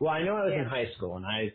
[0.00, 1.52] Well, I know I was in high school and I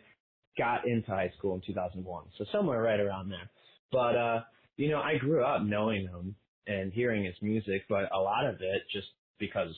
[0.56, 3.50] got into high school in 2001, so somewhere right around there.
[3.90, 4.40] But uh,
[4.76, 6.34] you know, I grew up knowing him
[6.66, 9.08] and hearing his music, but a lot of it just
[9.38, 9.74] because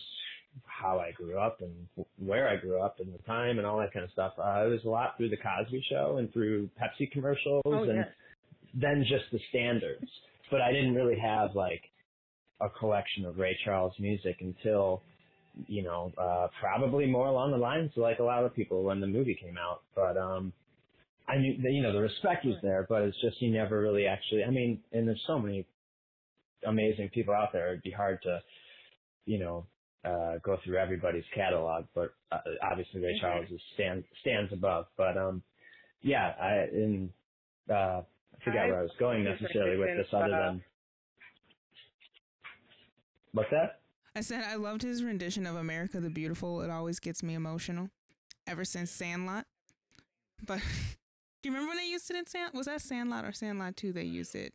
[0.65, 1.73] how I grew up and
[2.19, 4.33] where I grew up and the time and all that kind of stuff.
[4.39, 7.97] Uh, it was a lot through the Cosby Show and through Pepsi commercials Oh, and
[7.97, 8.09] yes.
[8.75, 10.07] then just the standards.
[10.51, 11.83] But I didn't really have like
[12.61, 15.03] a collection of Ray Charles music until
[15.67, 19.01] you know uh, probably more along the lines of like a lot of people when
[19.01, 19.83] the movie came out.
[19.95, 20.53] But um,
[21.29, 24.07] I knew that, you know the respect was there, but it's just you never really
[24.07, 24.45] actually.
[24.45, 25.67] I mean, and there's so many
[26.67, 27.69] amazing people out there.
[27.69, 28.41] It'd be hard to
[29.27, 29.67] you know
[30.07, 33.21] uh, go through everybody's catalog, but uh, obviously Ray Mhm.
[33.21, 34.87] Charles is stand, stands above.
[34.97, 35.43] But um,
[36.03, 37.13] yeah, I in
[37.69, 38.05] uh, I
[38.45, 40.65] forgot I where I was going necessarily with this, other than
[43.33, 43.81] what's that?
[44.15, 46.63] I said I loved his rendition of America the Beautiful.
[46.63, 47.91] It always gets me emotional.
[48.47, 49.45] Ever since Sandlot.
[50.47, 50.59] But
[51.43, 52.53] do you remember when they used it in Sand?
[52.55, 54.55] Was that Sandlot or Sandlot 2 they used it?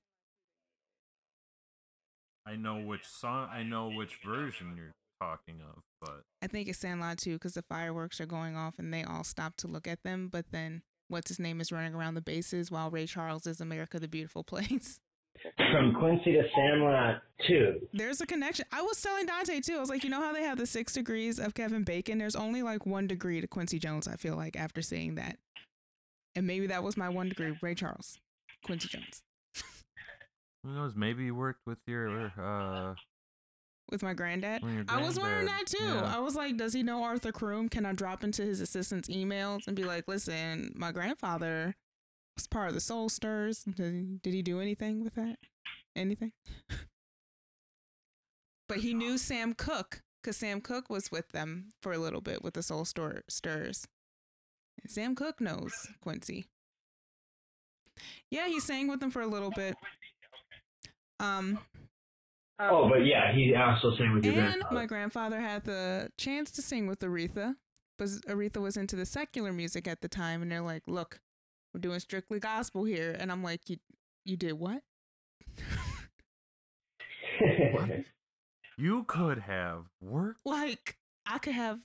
[2.45, 3.49] I know which song.
[3.51, 7.61] I know which version you're talking of, but I think it's Sandlot too because the
[7.61, 10.29] fireworks are going off and they all stop to look at them.
[10.31, 13.99] But then what's his name is running around the bases while Ray Charles is America
[13.99, 14.99] the Beautiful plays.
[15.71, 17.87] From Quincy to Sandlot too.
[17.93, 18.65] There's a connection.
[18.71, 19.75] I was telling Dante too.
[19.77, 22.17] I was like, you know how they have the six degrees of Kevin Bacon?
[22.17, 25.37] There's only like one degree to Quincy Jones, I feel like, after seeing that.
[26.35, 28.19] And maybe that was my one degree, Ray Charles,
[28.65, 29.23] Quincy Jones.
[30.63, 30.95] who knows?
[30.95, 32.95] Maybe you worked with your uh.
[33.91, 34.61] With my granddad.
[34.63, 35.83] your I was wondering that too.
[35.83, 36.13] Yeah.
[36.15, 37.69] I was like, does he know Arthur Crume?
[37.69, 41.75] Can I drop into his assistant's emails and be like, listen, my grandfather
[42.37, 43.63] was part of the Soul Stirrers.
[43.63, 45.37] Did, did he do anything with that?
[45.95, 46.31] Anything?
[48.69, 52.43] but he knew Sam Cooke because Sam Cooke was with them for a little bit
[52.43, 53.87] with the Soul Stir- Stirs.
[54.81, 56.45] And Sam Cooke knows Quincy.
[58.29, 59.75] Yeah, he sang with them for a little bit.
[61.19, 61.59] Um,
[62.61, 64.75] Um, Oh, but yeah, he also sang with your and grandfather.
[64.75, 67.55] my grandfather had the chance to sing with Aretha,
[67.97, 71.19] but Aretha was into the secular music at the time, and they're like, "Look,
[71.73, 73.77] we're doing strictly gospel here," and I'm like, "You,
[74.25, 74.83] you did what?"
[77.39, 77.89] What?
[78.77, 80.41] You could have worked.
[80.45, 81.79] like, I could have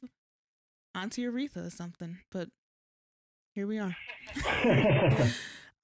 [0.94, 2.48] Auntie Aretha or something, but
[3.54, 3.96] here we are.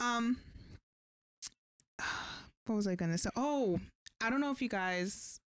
[0.00, 0.38] Um,
[2.66, 3.30] what was I gonna say?
[3.36, 3.78] Oh,
[4.22, 5.40] I don't know if you guys,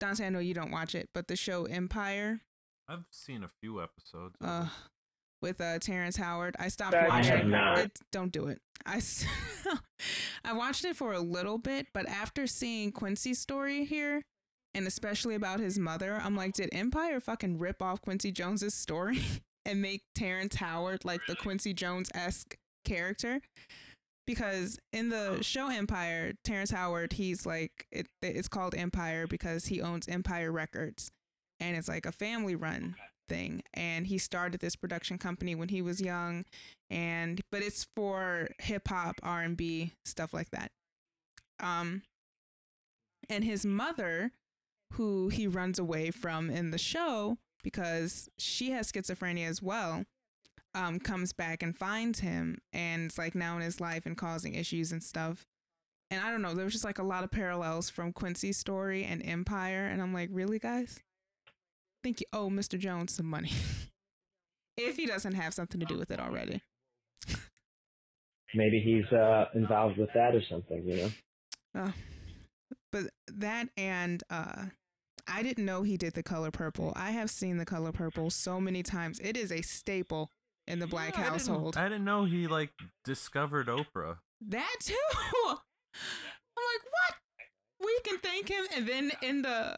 [0.00, 0.26] Dante.
[0.26, 2.40] I know you don't watch it, but the show Empire.
[2.88, 4.36] I've seen a few episodes.
[4.40, 4.66] uh,
[5.42, 6.56] with uh, Terrence Howard.
[6.58, 7.36] I stopped I watching.
[7.36, 7.78] have not.
[7.78, 8.60] It, don't do it.
[8.84, 9.24] I, s-
[10.44, 14.22] I watched it for a little bit, but after seeing Quincy's story here,
[14.74, 19.20] and especially about his mother, I'm like, did Empire fucking rip off Quincy Jones's story
[19.64, 23.40] and make Terrence Howard like the Quincy Jones esque character?
[24.30, 29.82] Because in the show Empire, Terrence Howard, he's like, it, it's called Empire because he
[29.82, 31.10] owns Empire Records,
[31.58, 32.94] and it's like a family run
[33.28, 33.64] thing.
[33.74, 36.44] And he started this production company when he was young
[36.90, 40.70] and but it's for hip hop R&B stuff like that.
[41.60, 42.02] Um
[43.28, 44.32] and his mother
[44.94, 50.04] who he runs away from in the show because she has schizophrenia as well
[50.74, 54.54] um comes back and finds him and it's like now in his life and causing
[54.54, 55.46] issues and stuff
[56.10, 59.04] and I don't know there was just like a lot of parallels from Quincy's story
[59.04, 61.00] and Empire and I'm like really guys
[62.02, 62.78] think you owe Mr.
[62.78, 63.50] Jones some money.
[64.76, 66.62] if he doesn't have something to do with it already.
[68.54, 71.82] Maybe he's uh, involved with that or something, you know?
[71.82, 71.92] Uh,
[72.90, 74.64] but that and uh
[75.28, 76.92] I didn't know he did the color purple.
[76.96, 79.20] I have seen the color purple so many times.
[79.20, 80.32] It is a staple
[80.70, 81.76] in the black Yeah, I didn't- household.
[81.76, 82.70] I didn't know he like
[83.04, 84.18] discovered Oprah.
[84.48, 84.94] that too.
[85.48, 87.14] I'm like, what?
[87.86, 88.64] We can thank him.
[88.76, 89.76] And then in the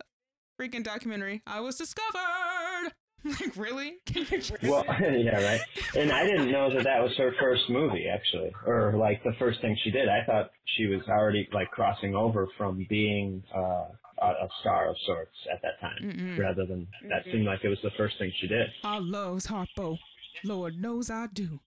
[0.61, 2.93] freaking documentary, I was discovered.
[3.25, 3.95] like, really?
[4.07, 5.61] Can you just- Well, yeah, right.
[5.97, 9.61] And I didn't know that that was her first movie, actually, or like the first
[9.61, 10.09] thing she did.
[10.09, 13.85] I thought she was already like crossing over from being uh,
[14.21, 16.39] a, a star of sorts at that time, Mm-mm.
[16.39, 17.33] rather than that Mhm.
[17.33, 18.69] seemed like it was the first thing she did.
[18.83, 19.97] I loves Harpo.
[20.45, 21.61] Lord knows I do.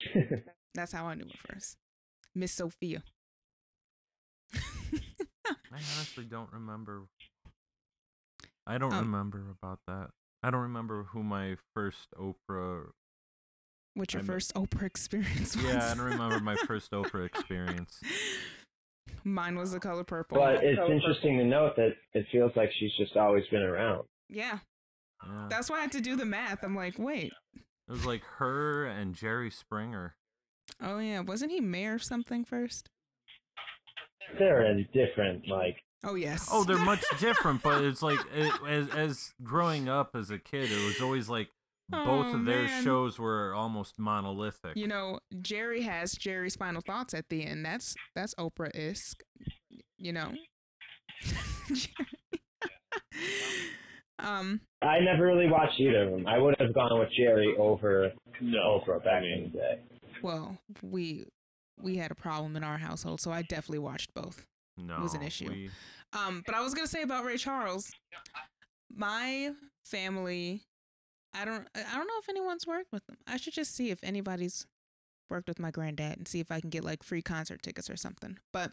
[0.74, 1.76] That's how I knew her first.
[2.34, 3.02] Miss Sofia.
[4.54, 4.58] I
[5.72, 7.02] honestly don't remember.
[8.66, 10.10] I don't Um, remember about that.
[10.42, 12.90] I don't remember who my first Oprah.
[13.94, 15.64] What your I'm- first Oprah experience was.
[15.64, 18.00] Yeah, I don't remember my first Oprah experience.
[19.24, 20.38] Mine was the color purple.
[20.38, 24.06] But it's So- interesting to note that it feels like she's just always been around.
[24.28, 24.58] yeah,
[25.24, 25.46] Yeah.
[25.48, 26.62] that's why I had to do the math.
[26.62, 27.32] I'm like, wait.
[27.88, 30.16] It was like her and Jerry Springer.
[30.82, 32.90] Oh yeah, wasn't he mayor of something first?
[34.40, 36.48] they're in different like Oh yes.
[36.52, 40.70] Oh, they're much different, but it's like it, as as growing up as a kid,
[40.70, 41.48] it was always like
[41.88, 42.82] both Oh, of their man.
[42.84, 44.76] shows were almost monolithic.
[44.76, 47.64] You know, Jerry has Jerry's final thoughts at the end.
[47.64, 49.14] That's that's Oprah isk.
[49.96, 50.32] You know.
[54.18, 54.60] um.
[54.82, 56.26] I never really watched either of them.
[56.26, 59.80] I would have gone with Jerry over No, Oprah back in the day.
[60.22, 61.26] Well, we
[61.80, 64.44] we had a problem in our household, so I definitely watched both.
[64.78, 65.48] no, was an issue.
[65.48, 65.70] we-
[66.12, 67.90] Um, but I was gonna say about Ray Charles,
[68.94, 69.52] my
[69.84, 70.62] family,
[71.34, 73.16] I don't, I don't know if anyone's worked with them.
[73.26, 74.66] I should just see if anybody's
[75.28, 77.96] worked with my granddad and see if I can get like free concert tickets or
[77.96, 78.38] something.
[78.52, 78.72] But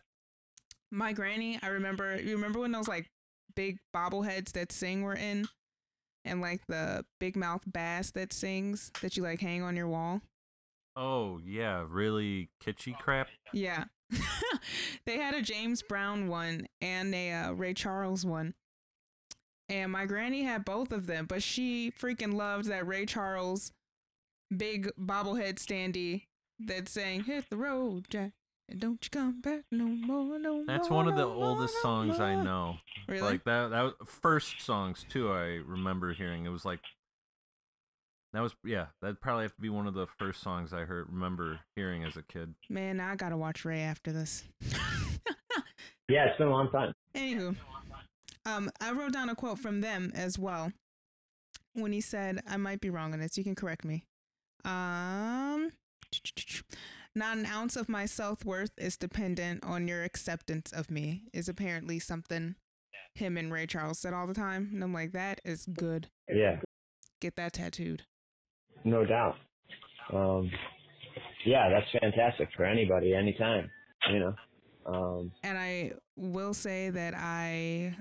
[0.91, 3.07] my granny, I remember, you remember when those like
[3.55, 5.47] big bobbleheads that sing were in,
[6.25, 10.21] and like the big mouth bass that sings that you like hang on your wall.
[10.95, 13.27] oh yeah, really kitschy crap.
[13.53, 13.85] Yeah.
[15.05, 18.53] they had a James Brown one and a uh, Ray Charles one.
[19.69, 23.71] And my granny had both of them, but she freaking loved that Ray Charles
[24.55, 26.23] big bobblehead standee
[26.59, 28.33] that sang "Hit the Road, Jack,
[28.77, 31.81] don't you come back no more, no That's one of the no more, oldest no
[31.81, 32.77] songs I know.
[33.07, 33.21] Really?
[33.21, 35.31] Like that that was, first songs too.
[35.31, 36.79] I remember hearing it was like
[38.33, 38.87] that was yeah.
[39.01, 42.17] That'd probably have to be one of the first songs I heard remember hearing as
[42.17, 42.55] a kid.
[42.69, 44.43] Man, I gotta watch Ray after this.
[46.09, 46.93] Yeah, it's been a long time.
[47.15, 47.55] Anywho,
[48.45, 50.71] um, I wrote down a quote from them as well.
[51.73, 53.37] When he said, "I might be wrong on this.
[53.37, 54.03] You can correct me."
[54.65, 55.71] Um,
[57.15, 61.23] not an ounce of my self worth is dependent on your acceptance of me.
[61.33, 62.55] Is apparently something
[63.15, 66.07] him and Ray Charles said all the time, and I'm like, that is good.
[66.27, 66.59] Yeah,
[67.21, 68.03] Get that tattooed.
[68.83, 69.35] no doubt.
[70.11, 70.49] Um,
[71.45, 73.69] yeah, that's fantastic for anybody, anytime.
[74.11, 74.35] You know.
[74.85, 77.95] Um, And I will say that I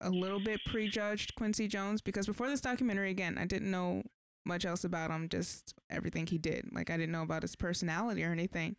[0.00, 4.02] a little bit prejudged Quincy Jones because before this documentary, again, I didn't know
[4.44, 6.68] much else about him, just everything he did.
[6.72, 8.76] Like I didn't know about his personality or anything.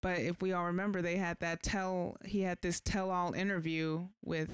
[0.00, 4.06] But if we all remember, they had that tell he had this tell all interview
[4.24, 4.50] with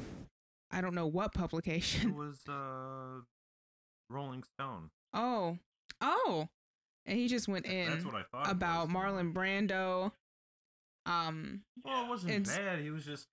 [0.70, 2.10] I don't know what publication.
[2.10, 3.22] It was uh
[4.10, 4.90] Rolling Stone.
[5.14, 5.58] Oh,
[6.00, 6.48] oh,
[7.06, 8.50] and he just went in That's what I thought.
[8.50, 8.88] about.
[8.88, 10.12] Marlon Brando.
[11.06, 12.80] Um, Well, it wasn't bad.
[12.80, 13.26] He was just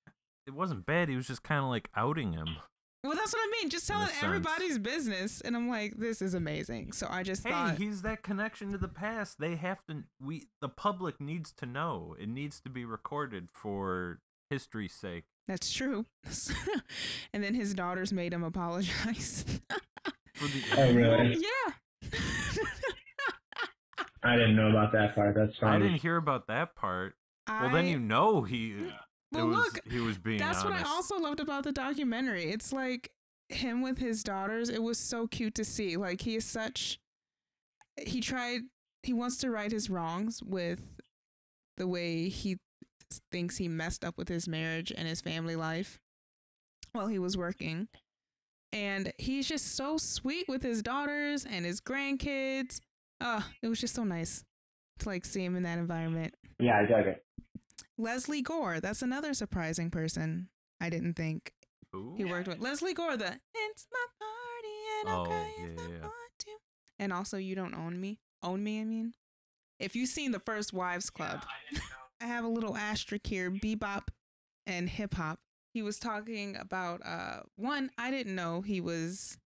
[0.48, 1.10] it wasn't bad.
[1.10, 2.58] He was just kind of like outing him.
[3.06, 3.70] Well, that's what I mean.
[3.70, 6.92] Just telling everybody's business, and I'm like, this is amazing.
[6.94, 9.40] So I just Hey, thought, he's that connection to the past.
[9.40, 10.04] They have to.
[10.22, 12.16] We the public needs to know.
[12.20, 15.24] It needs to be recorded for history's sake.
[15.48, 16.06] that's true.
[17.34, 19.44] and then his daughters made him apologize.
[20.36, 21.38] For the Oh, really?
[21.42, 21.74] yeah.
[24.24, 25.36] I didn't know about that part.
[25.36, 25.74] That's fine.
[25.74, 27.16] I didn't hear about that part.
[27.48, 28.74] Well, then you know he.
[28.88, 28.92] Uh,
[29.36, 30.84] Well, was, look, he was being That's honest.
[30.84, 32.52] what I also loved about the documentary.
[32.52, 33.12] It's like
[33.50, 34.70] him with his daughters.
[34.70, 35.98] It was so cute to see.
[35.98, 37.00] Like he is such.
[38.06, 38.62] He tried.
[39.04, 40.82] He wants to right his wrongs with
[41.78, 42.58] the way he
[43.32, 46.00] thinks he messed up with his marriage and his family life
[46.92, 47.88] while he was working.
[48.74, 52.82] And he's just so sweet with his daughters and his grandkids.
[53.22, 54.44] Uh, it was just so nice
[55.00, 56.34] to like see him in that environment.
[56.60, 57.24] Yeah, I dug it.
[57.98, 60.50] Lesley Gore, that's another surprising person.
[60.82, 61.54] I didn't think
[61.94, 62.16] Who?
[62.18, 63.16] he worked with Lesley Gore.
[63.18, 66.00] The it's my party and I'll Oh, cry if yeah, I yeah.
[66.02, 66.52] want to.
[67.00, 68.20] And also, you don't own me.
[68.44, 69.14] Own me, I mean.
[69.80, 71.44] If you've seen the First Wives Club,
[72.22, 74.08] I have a little asterisk here: bebop
[74.66, 75.40] and hip hop.
[75.74, 77.92] He was talking about uh one.
[77.98, 79.38] I didn't know he was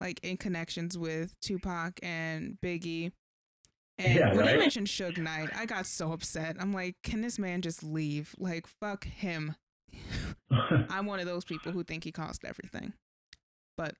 [0.00, 3.12] like in connections with Tupac and Biggie.
[3.98, 4.58] And Yeah, when he right?
[4.58, 6.56] mentioned Suge Knight, I got so upset.
[6.60, 8.34] I'm like, can this man just leave?
[8.38, 9.56] Like, fuck him.
[10.50, 12.92] I'm one of those people who think he caused everything.
[13.76, 13.94] But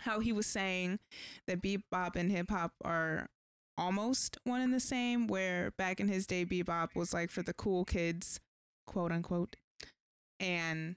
[0.00, 0.98] how he was saying
[1.46, 3.28] that bebop and hip hop are
[3.76, 7.52] almost one and the same, where back in his day, bebop was like for the
[7.52, 8.40] cool kids,
[8.86, 9.56] quote unquote.
[10.38, 10.96] And,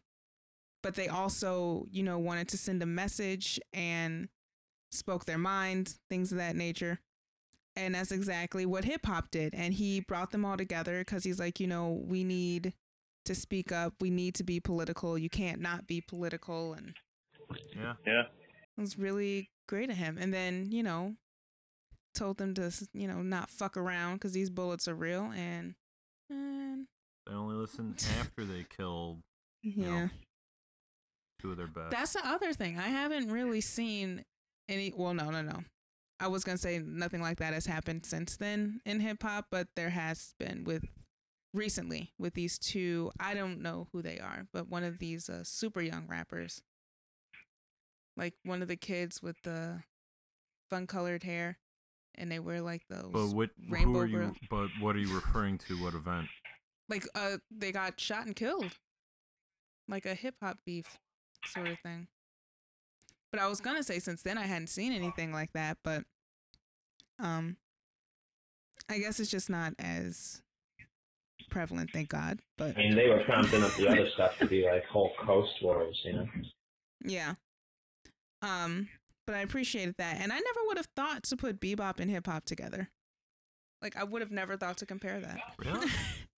[0.84, 4.30] but they also, you know, wanted to send a message and
[4.92, 7.00] spoke their mind, things of that nature.
[7.76, 9.54] And that's exactly what hip hop did.
[9.56, 12.74] And he brought them all together because he's like, you know, we need
[13.26, 13.94] to speak up.
[14.00, 15.18] We need to be political.
[15.18, 16.74] You can't not be political.
[16.74, 16.94] And
[17.76, 17.94] Yeah.
[18.06, 18.24] Yeah.
[18.78, 20.18] it was really great of him.
[20.20, 21.16] And then, you know,
[22.14, 25.32] told them to, you know, not fuck around because these bullets are real.
[25.36, 25.74] And,
[26.30, 26.86] and
[27.26, 29.20] They only listen after they kill
[29.64, 29.90] yeah.
[29.90, 30.10] know,
[31.42, 31.92] two of their best.
[31.92, 32.78] That's the other thing.
[32.78, 34.24] I haven't really seen
[34.70, 34.94] any.
[34.96, 35.64] Well, no, no, no.
[36.20, 39.68] I was gonna say nothing like that has happened since then in hip hop, but
[39.76, 40.86] there has been with
[41.54, 43.12] recently with these two.
[43.20, 46.62] I don't know who they are, but one of these uh, super young rappers,
[48.16, 49.84] like one of the kids with the
[50.70, 51.58] fun colored hair,
[52.16, 53.12] and they wear like those.
[53.12, 53.50] But what?
[53.70, 54.34] Who are you?
[54.50, 55.84] But what are you referring to?
[55.84, 56.28] What event?
[56.90, 58.78] like uh, they got shot and killed,
[59.88, 61.00] like a hip hop beef
[61.48, 62.08] sort of thing.
[63.34, 66.04] But I was gonna say since then I hadn't seen anything like that, but
[67.20, 67.58] um,
[68.88, 70.44] I guess it's just not as
[71.50, 72.42] prevalent, thank God.
[72.60, 75.54] But I mean, they were prompting up the other stuff to be like whole coast
[75.64, 76.28] wars, you know.
[77.04, 77.34] yeah,
[78.44, 78.88] um,
[79.26, 82.28] but I appreciated that, and I never would have thought to put bebop and hip
[82.28, 82.92] hop together.
[83.82, 85.40] Like I would have never thought to compare that.
[85.58, 85.90] Really?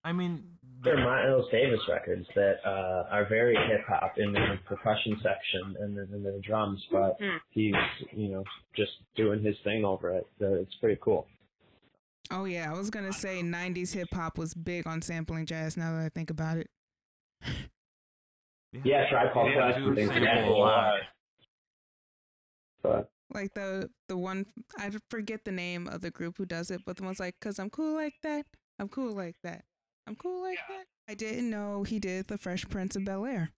[0.06, 0.46] I mean,
[0.86, 5.98] They're Miles Davis records that uh, are very hip hop in the percussion section and
[5.98, 7.38] then in the drums, but Hmm.
[7.50, 7.74] he's
[8.14, 8.44] you know
[8.76, 10.26] just doing his thing over it.
[10.40, 11.28] So it's pretty cool.
[12.32, 15.76] oh yeah, I was gonna say '90s hip hop was big on sampling jazz.
[15.76, 16.70] Now that I think about it.
[18.84, 20.44] Yeah, Tribe Called They Quest do and things like that.
[20.44, 21.00] a lot.
[23.34, 24.46] Like the the one
[24.78, 27.58] I forget the name of the group who does it, but the one's like, "Cause
[27.58, 28.46] I'm cool like that,
[28.78, 29.66] I'm cool like that,
[30.08, 33.52] I'm cool like that." I didn't know he did the Fresh Prince of Bel Air.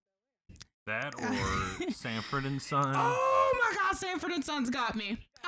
[0.86, 1.14] that
[1.80, 2.94] or Sanford and Son.
[2.96, 5.18] Oh my God, Sanford and Sons got me.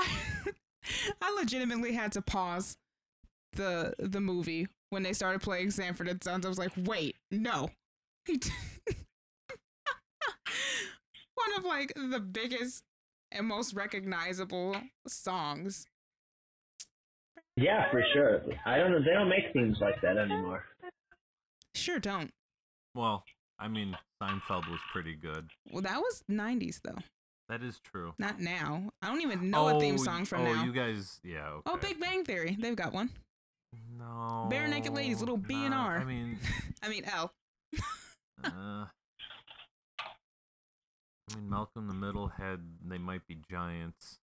[1.21, 2.77] I legitimately had to pause
[3.53, 6.45] the the movie when they started playing Sanford and Sons.
[6.45, 7.69] I was like, "Wait, no."
[8.25, 8.49] He d-
[11.35, 12.83] one of like the biggest
[13.31, 14.75] and most recognizable
[15.07, 15.85] songs
[17.59, 18.41] yeah, for sure.
[18.65, 18.99] I don't know.
[18.99, 20.63] They don't make themes like that anymore.
[21.79, 22.31] Sure don't.
[22.93, 23.23] Well,
[23.57, 25.49] I mean, Seinfeld was pretty good.
[25.71, 26.97] Well, that was 90s though,
[27.47, 28.13] That is true.
[28.19, 28.89] not now.
[29.01, 30.63] I don't even know a theme Oh, song from oh, now.
[30.65, 31.47] you guys, yeah.
[31.49, 31.61] Okay.
[31.65, 33.11] Oh, Big Bang Theory, they've got one.
[33.97, 34.49] No.
[34.51, 35.99] Barenaked Ladies, little B and R.
[35.99, 36.37] I mean,
[36.83, 37.31] I mean L.
[38.43, 38.49] uh,
[41.29, 44.17] I mean, Malcolm in the Middle had they might be giants.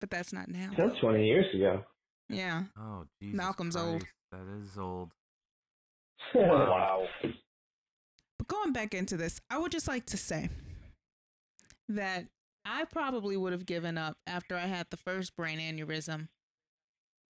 [0.00, 0.70] But that's not now.
[0.76, 1.84] That was 20 years ago.
[2.28, 2.64] Yeah.
[2.78, 3.36] Oh, Jesus.
[3.36, 4.02] Malcolm's old.
[4.32, 5.10] That is old.
[6.34, 7.06] Wow.
[8.38, 10.48] But going back into this, I would just like to say
[11.88, 12.26] that
[12.64, 16.28] I probably would have given up after I had the first brain aneurysm.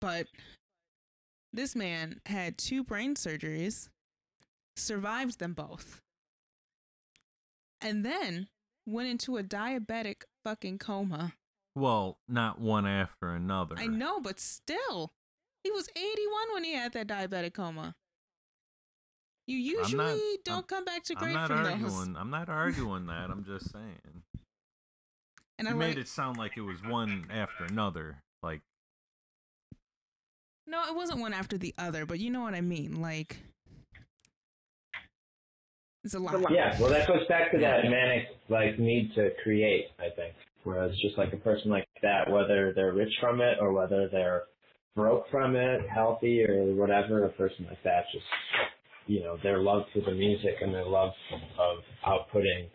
[0.00, 0.26] But
[1.52, 3.88] this man had two brain surgeries,
[4.76, 6.00] survived them both,
[7.80, 8.48] and then
[8.86, 11.34] went into a diabetic fucking coma.
[11.74, 13.76] Well, not one after another.
[13.78, 15.12] I know, but still,
[15.62, 17.94] he was 81 when he had that diabetic coma.
[19.46, 21.72] You usually not- don't I'm- come back to I'm great not from those.
[21.72, 22.16] arguing.
[22.16, 23.30] I'm not arguing that.
[23.30, 24.22] I'm just saying.
[25.58, 28.22] And I You like, made it sound like it was one after another.
[28.42, 28.62] Like,
[30.66, 33.00] No, it wasn't one after the other, but you know what I mean.
[33.02, 33.36] Like,
[36.02, 36.50] it's a lot.
[36.50, 39.88] Yeah, well, that goes back to that manic like need to create.
[39.98, 40.34] I think.
[40.64, 44.44] Whereas just like a person like that, whether they're rich from it or whether they're
[44.96, 48.24] broke from it, healthy or whatever, a person like that just
[49.06, 51.12] you know their love for the music and their love
[51.58, 52.68] of outputting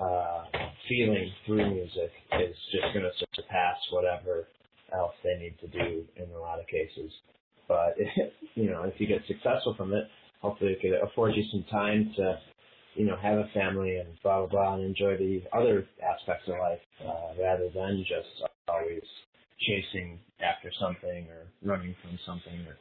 [0.00, 0.44] uh,
[0.88, 2.10] feeling through music
[2.40, 4.48] is just going to surpass whatever
[4.92, 7.10] else they need to do in a lot of cases.
[7.68, 7.96] But
[8.54, 10.04] you know, if you get successful from it,
[10.40, 12.38] hopefully it could afford you some time to
[12.94, 16.54] you know, have a family and blah blah blah, and enjoy the other aspects of
[16.58, 19.02] life uh, rather than just always
[19.60, 22.60] chasing after something or running from something.
[22.66, 22.76] Or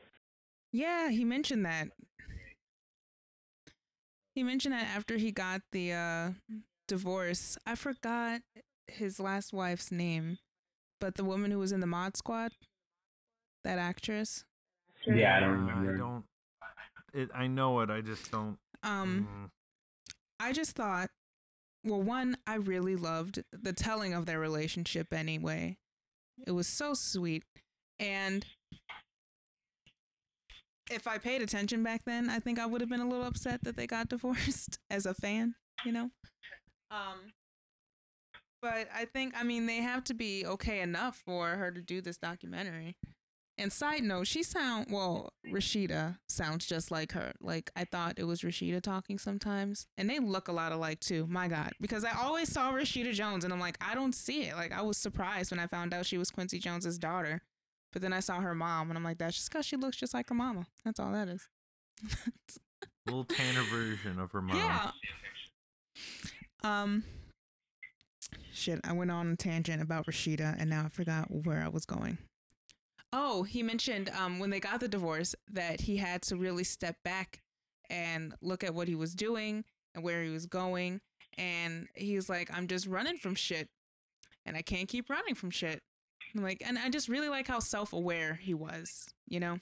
[0.72, 1.88] Yeah, he mentioned that.
[4.36, 6.30] He mentioned that after he got the uh,
[6.88, 7.58] divorce.
[7.66, 8.42] I forgot
[8.88, 10.40] his last wife's name,
[11.00, 12.52] but the woman who was in the Mod Squad,
[13.64, 14.44] that actress.
[15.06, 15.94] yeah, I don't remember.
[15.94, 16.24] I don't.
[17.14, 17.30] It.
[17.34, 17.90] I know it.
[17.90, 18.58] I just don't.
[18.82, 19.50] Um, mm.
[20.40, 21.10] I just thought,
[21.86, 25.78] well, one, I really loved the telling of their relationship anyway.
[26.46, 27.44] It was so sweet.
[28.00, 28.46] And
[30.90, 33.64] if I paid attention back then, I think I would have been a little upset
[33.64, 35.56] that they got divorced as a fan,
[35.86, 36.10] you know?
[36.92, 37.34] Um,
[38.62, 42.02] but I think, I mean, they have to be okay enough for her to do
[42.02, 42.96] this documentary.
[43.58, 47.34] And side note, she sound well, Rashida sounds just like her.
[47.40, 49.86] Like I thought it was Rashida talking sometimes.
[49.98, 51.28] And they look a lot alike too.
[51.28, 51.74] My God.
[51.80, 54.56] Because I always saw Rashida Jones and I'm like, I don't see it.
[54.56, 57.42] Like I was surprised when I found out she was Quincy Jones's daughter.
[57.94, 60.14] But then I saw her mom and I'm like, that's just because she looks just
[60.14, 60.66] like her mama.
[60.84, 61.48] That's all that is.
[63.06, 64.58] little tanner version of her mom.
[64.58, 64.92] Yeah.
[66.64, 67.04] Um
[68.52, 71.86] shit, I went on a tangent about Rashida and now I forgot where I was
[71.86, 72.18] going.
[73.14, 76.96] Oh, he mentioned um when they got the divorce that he had to really step
[77.06, 77.42] back
[77.90, 79.64] and look at what he was doing
[79.94, 81.00] and where he was going.
[81.38, 83.70] And he's like, I'm just running from shit.
[84.46, 85.82] And I can't keep running from shit.
[86.36, 89.58] I'm like, and I just really like how self aware he was, you know?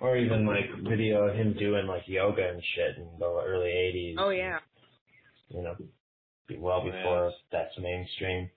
[0.00, 4.14] Or even like video of him doing like yoga and shit in the early '80s.
[4.18, 4.58] Oh yeah.
[5.48, 5.74] You know,
[6.48, 6.92] be well Oh, yeah.
[6.98, 8.50] before that's mainstream.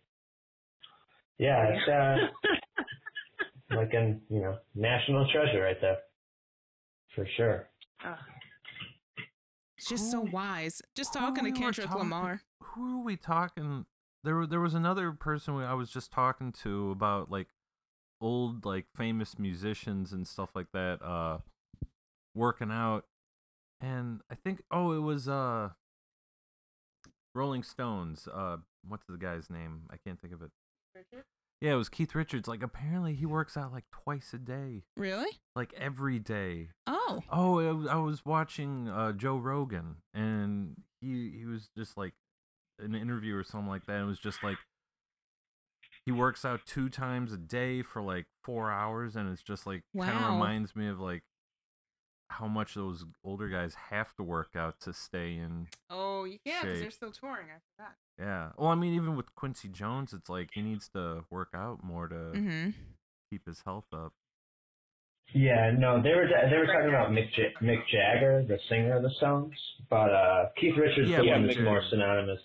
[1.37, 5.97] Yeah, it's uh, like a you know national treasure right there,
[7.15, 7.69] for sure.
[8.05, 8.17] Ugh.
[9.77, 10.81] It's just so wise.
[10.95, 12.41] Just talking to we were Kendrick talking- Lamar.
[12.61, 13.85] Who are we talking?
[14.23, 17.47] There, there was another person I was just talking to about like
[18.21, 21.37] old, like famous musicians and stuff like that, uh,
[22.35, 23.05] working out,
[23.81, 25.69] and I think, oh, it was uh,
[27.33, 28.27] Rolling Stones.
[28.31, 28.57] Uh,
[28.87, 29.83] what's the guy's name?
[29.89, 30.51] I can't think of it.
[31.61, 32.47] Yeah, it was Keith Richards.
[32.47, 35.31] Like, apparently he works out like twice a day, Really?
[35.55, 36.69] like every day.
[36.87, 37.21] Oh.
[37.29, 42.13] Oh, was- I was watching uh, Joe Rogan, and he he was just like
[42.83, 43.93] an interview or something like that.
[43.93, 44.57] And it was just like
[46.05, 49.83] he works out two times a day for like four hours, and it's just like
[49.97, 51.23] kind of reminds me of like
[52.31, 55.67] how much those older guys have to work out to stay in.
[55.89, 57.47] Oh, yeah, because they're still touring.
[57.47, 57.93] I forgot.
[58.19, 58.49] Yeah.
[58.57, 62.07] Well, I mean, even with Quincy Jones, it's like he needs to work out more
[62.07, 62.69] to Mm-hmm.
[63.31, 64.13] keep his health up.
[65.33, 69.03] Yeah, no, they were they were talking about Mick Ja- Mick Jagger, the singer of
[69.03, 69.53] the Stones,
[69.89, 72.39] but uh Keith Richards Yeah, becomes Mick more synonymous,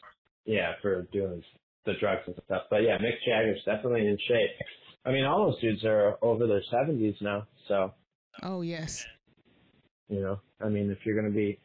[0.45, 1.42] yeah, for doing
[1.86, 2.62] the drugs and stuff.
[2.70, 4.51] But yeah, Mick Jagger's definitely in shape.
[5.05, 7.92] I mean, all those dudes are over their seventies now, so
[8.42, 9.05] Oh, yes.
[10.09, 11.59] you know, I mean, if you're gonna be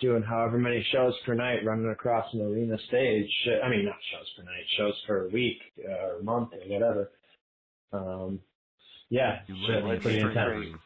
[0.00, 3.30] doing however many shows per night, running across an arena stage,
[3.62, 5.58] I mean, not shows per night, shows per week
[5.88, 7.10] uh, or month or whatever.
[7.92, 8.40] Um,
[9.08, 10.76] yeah, You shit, led me pretty intense.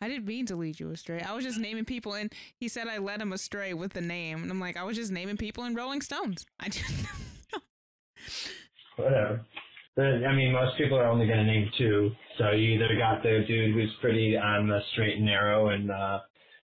[0.00, 1.20] I didn't mean to lead you astray.
[1.20, 4.42] I was just naming people, and he said I led him astray with the name.
[4.42, 6.46] And I'm like, I was just naming people in Rolling Stones.
[6.58, 6.90] I just.
[8.96, 9.44] whatever.
[9.98, 12.10] I mean, most people are only going to name two.
[12.38, 16.20] So you either got the dude who's pretty on the straight and narrow and, uh,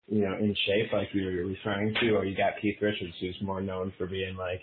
[0.08, 3.36] you know, in shape, like you were referring to, or you got Keith Richards, who's
[3.42, 4.62] more known for being like,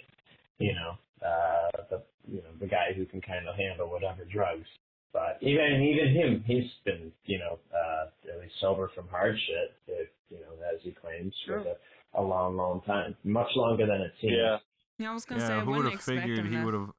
[0.58, 4.66] you know, uh, the, you know, the guy who can kind of handle whatever drugs.
[5.14, 9.76] But even even him, he's been, you know, uh, at least sober from hard shit,
[9.88, 11.74] if, you know, as he claims, for Sure.
[12.16, 14.34] a, a long, long time, much longer than it seems.
[14.38, 14.58] Yeah.
[14.98, 16.92] Yeah, I was gonna say Yeah, I who would have figured he would have?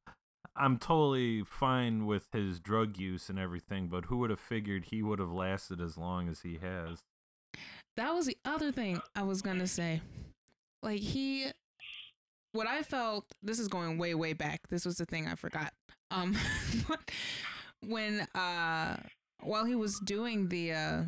[0.56, 5.02] I'm totally fine with his drug use and everything, but who would have figured he
[5.02, 7.00] would have lasted as long as he has?
[7.96, 10.00] That was the other thing I was gonna say.
[10.82, 11.46] Like he,
[12.52, 13.24] what I felt.
[13.42, 14.60] This is going way, way back.
[14.68, 15.72] This was the thing I forgot.
[16.10, 16.36] Um,
[17.88, 18.96] when uh,
[19.42, 21.02] while he was doing the uh,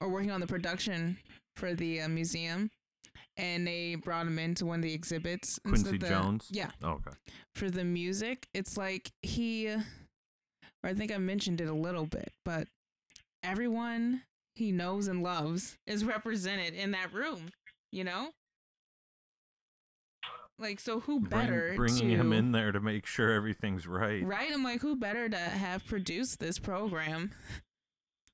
[0.00, 1.18] or working on the production
[1.56, 2.70] for the uh, museum,
[3.36, 5.58] and they brought him into one of the exhibits.
[5.66, 6.48] Quincy the- Jones?
[6.50, 7.10] Yeah, Oh, okay.
[7.54, 9.82] for the music, it's like he, or
[10.84, 12.66] I think I mentioned it a little bit, but
[13.42, 14.22] everyone
[14.54, 17.48] he knows and loves is represented in that room,
[17.92, 18.30] you know?
[20.60, 24.22] Like, so who Bring- better bringing to, him in there to make sure everything's right.
[24.24, 24.50] Right?
[24.52, 27.32] I'm like, who better to have produced this program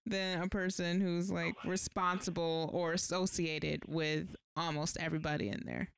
[0.05, 5.91] than a person who's like responsible or associated with almost everybody in there?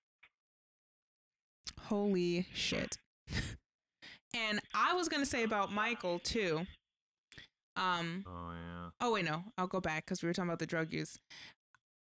[1.84, 2.98] Holy shit.
[4.34, 6.66] and I was going to say about Michael too.
[7.76, 8.90] Um, Oh yeah.
[9.00, 9.44] Oh wait, no.
[9.56, 11.16] I'll go back because we were talking about the drug use.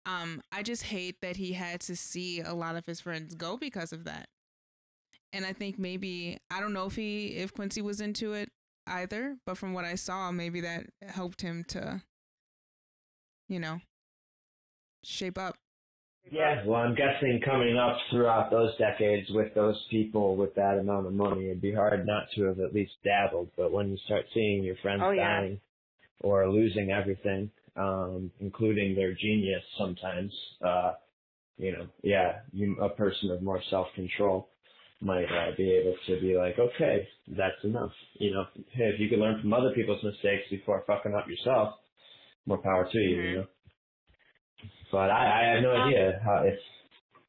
[0.07, 3.57] Um, I just hate that he had to see a lot of his friends go
[3.57, 4.28] because of that.
[5.32, 8.50] And I think maybe I don't know if he if Quincy was into it
[8.86, 12.02] either, but from what I saw, maybe that helped him to,
[13.48, 13.80] you know,
[15.05, 15.57] shape up.
[16.30, 21.07] Yeah, well, I'm guessing coming up throughout those decades with those people with that amount
[21.07, 23.48] of money, it'd be hard not to have at least dabbled.
[23.57, 25.40] But when you start seeing your friends Oh, yeah.
[25.40, 25.61] dying
[26.22, 30.33] or losing everything, um, including their genius sometimes,
[30.64, 30.93] uh,
[31.57, 34.49] you know, yeah, you, a person of more self-control
[35.01, 37.93] might uh, be able to be like, okay, that's enough.
[38.14, 41.75] You know, hey, if you can learn from other people's mistakes before fucking up yourself,
[42.47, 43.47] more power to you, you know.
[44.91, 46.59] But I, I have no idea how if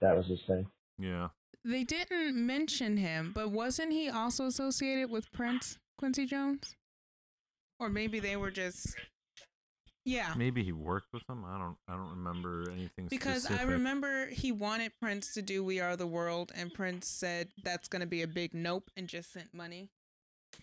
[0.02, 0.68] that was his thing.
[1.00, 1.30] Yeah.
[1.64, 6.76] They didn't mention him, but wasn't he also associated with Prince Quincy Jones?
[7.80, 8.96] Or maybe they were just
[10.06, 10.34] Yeah.
[10.38, 11.43] Maybe he worked with him.
[11.45, 11.78] I don't.
[11.88, 16.06] I don't remember anything Because I remember he wanted Prince to do We Are the
[16.08, 19.89] World, and Prince said that's going to be a big nope and just sent money.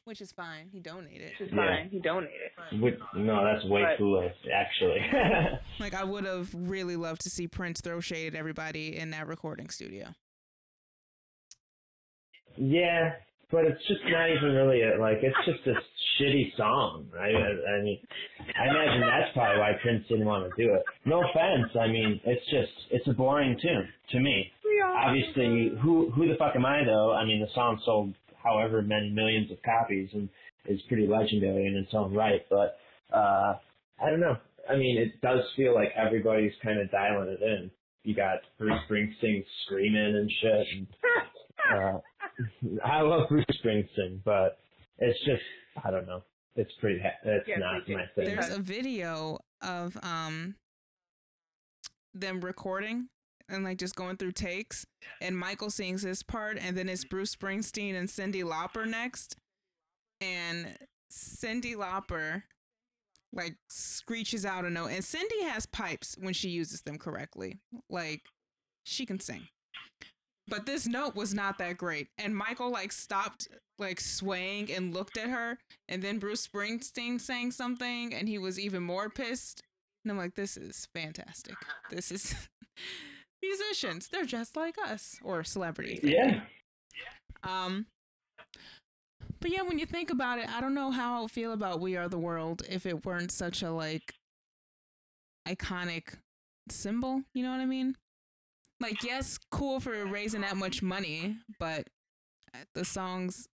[0.05, 0.69] which is fine.
[0.73, 1.33] He donated.
[1.39, 1.67] Which is Yeah.
[1.67, 1.91] fine.
[1.91, 2.51] He donated.
[2.81, 5.01] With, no, that's way But- too late, actually.
[5.81, 9.27] Like I would have really loved to see Prince throw shade at everybody in that
[9.27, 10.15] recording studio.
[12.57, 13.15] yeah,
[13.53, 15.75] but it's just not even really a, like it's just a
[16.17, 17.35] shitty song, right?
[17.35, 18.01] I, I mean,
[18.41, 20.83] I imagine that's probably why Prince didn't want to do it.
[21.05, 24.51] No offense, I mean, it's just it's a boring tune to me.
[25.07, 27.13] Obviously, who who the fuck am I though?
[27.13, 30.29] I mean, the song sold however many millions of copies and
[30.67, 32.79] is pretty legendary in its own right, but
[33.15, 33.59] uh
[34.03, 34.37] I don't know.
[34.69, 37.71] I mean, it does feel like everybody's kind of dialing it in.
[38.05, 40.67] You got Bruce Springsteen screaming and shit.
[40.77, 40.87] And,
[41.73, 41.99] uh,
[42.85, 44.59] I love Bruce Springsteen, but
[44.99, 45.43] it's just
[45.85, 46.23] I don't know.
[46.55, 47.01] It's pretty.
[47.01, 48.25] Ha- it's Yeah, not my thing.
[48.27, 50.57] There's a video of um
[52.15, 53.09] them recording
[53.49, 54.87] and like just going through takes
[55.21, 59.37] and Michael sings his part and then it's Bruce Springsteen and Cyndi Lauper next
[60.21, 60.77] and
[61.11, 62.43] Cyndi Lauper
[63.33, 68.21] like screeches out a note and Cyndi has pipes when she uses them correctly like
[68.85, 69.49] she can sing
[70.49, 75.17] but this note was not that great and Michael like stopped like swaying and looked
[75.17, 79.63] at her and then Bruce Springsteen sang something and he was even more pissed.
[80.05, 81.55] And I'm like, this is fantastic.
[81.91, 82.35] This is
[83.43, 84.09] musicians.
[84.09, 86.01] They're just like us or celebrities.
[86.03, 86.41] Yeah.
[87.43, 87.87] Um
[89.41, 91.81] but yeah, when you think about it, I don't know how I would feel about
[91.81, 94.15] We Are the World if it weren't such a like
[95.49, 96.15] iconic
[96.71, 97.97] symbol, you know what I mean?
[98.83, 101.89] Like yes, cool for raising that much money, but
[102.55, 103.49] uh, the songs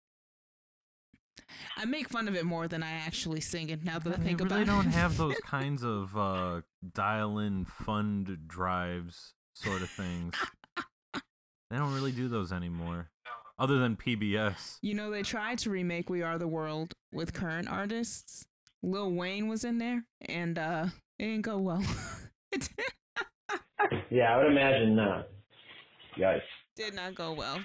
[1.76, 4.24] I make fun of it more than I actually sing it now that I They
[4.24, 6.62] think really about don't have those kinds of uh,
[6.94, 10.34] dial-in fund drives sort of things.
[11.14, 13.10] they don't really do those anymore,
[13.58, 14.78] other than PBS.
[14.82, 18.46] You know, they tried to remake We Are the World with current artists.
[18.82, 20.86] Lil Wayne was in there, and uh,
[21.18, 21.84] it didn't go well.
[22.52, 22.68] it
[24.10, 25.28] Yeah, I would imagine not.
[26.18, 26.40] Yikes.
[26.76, 27.58] did not go well.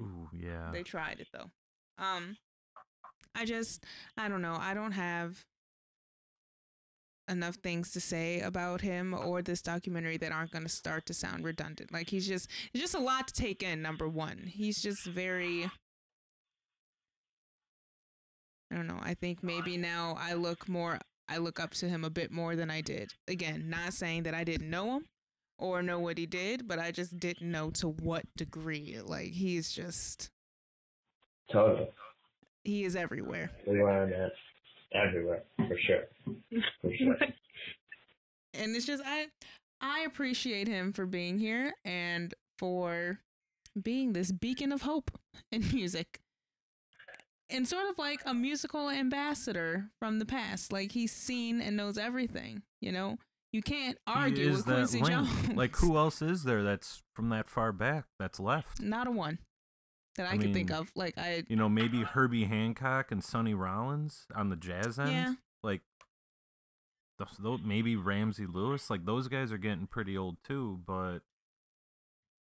[0.00, 0.70] Ooh, yeah.
[0.72, 1.50] They tried it though.
[1.98, 2.36] Um,
[3.34, 3.84] I just,
[4.16, 4.56] I don't know.
[4.58, 5.44] I don't have
[7.28, 11.14] enough things to say about him or this documentary that aren't going to start to
[11.14, 11.92] sound redundant.
[11.92, 13.82] Like he's just, it's just a lot to take in.
[13.82, 15.70] Number one, he's just very.
[18.70, 18.98] I don't know.
[19.00, 20.98] I think maybe now I look more,
[21.28, 23.12] I look up to him a bit more than I did.
[23.28, 25.06] Again, not saying that I didn't know him
[25.58, 28.98] or know what he did, but I just didn't know to what degree.
[29.02, 30.30] Like he's just,
[31.50, 31.88] Totally.
[32.64, 33.50] he is everywhere.
[33.66, 34.32] We learn that
[34.92, 36.04] everywhere, for sure.
[36.82, 37.16] For sure.
[38.54, 39.26] and it's just I
[39.80, 43.20] I appreciate him for being here and for
[43.80, 45.10] being this beacon of hope
[45.50, 46.20] in music.
[47.50, 50.72] And sort of like a musical ambassador from the past.
[50.72, 53.18] Like he's seen and knows everything, you know?
[53.52, 55.14] You can't He argue is with that Quincy link.
[55.14, 55.48] Jones.
[55.56, 58.80] Like, who else is there that's from that far back that's left?
[58.80, 59.38] Not a one
[60.16, 60.90] that I, I can think of.
[60.96, 65.12] Like I You know, maybe Herbie Hancock and Sonny Rollins on the jazz end.
[65.12, 65.34] Yeah.
[65.62, 65.82] Like,
[67.18, 68.90] those, those, maybe Ramsey Lewis.
[68.90, 71.20] Like, those guys are getting pretty old too, but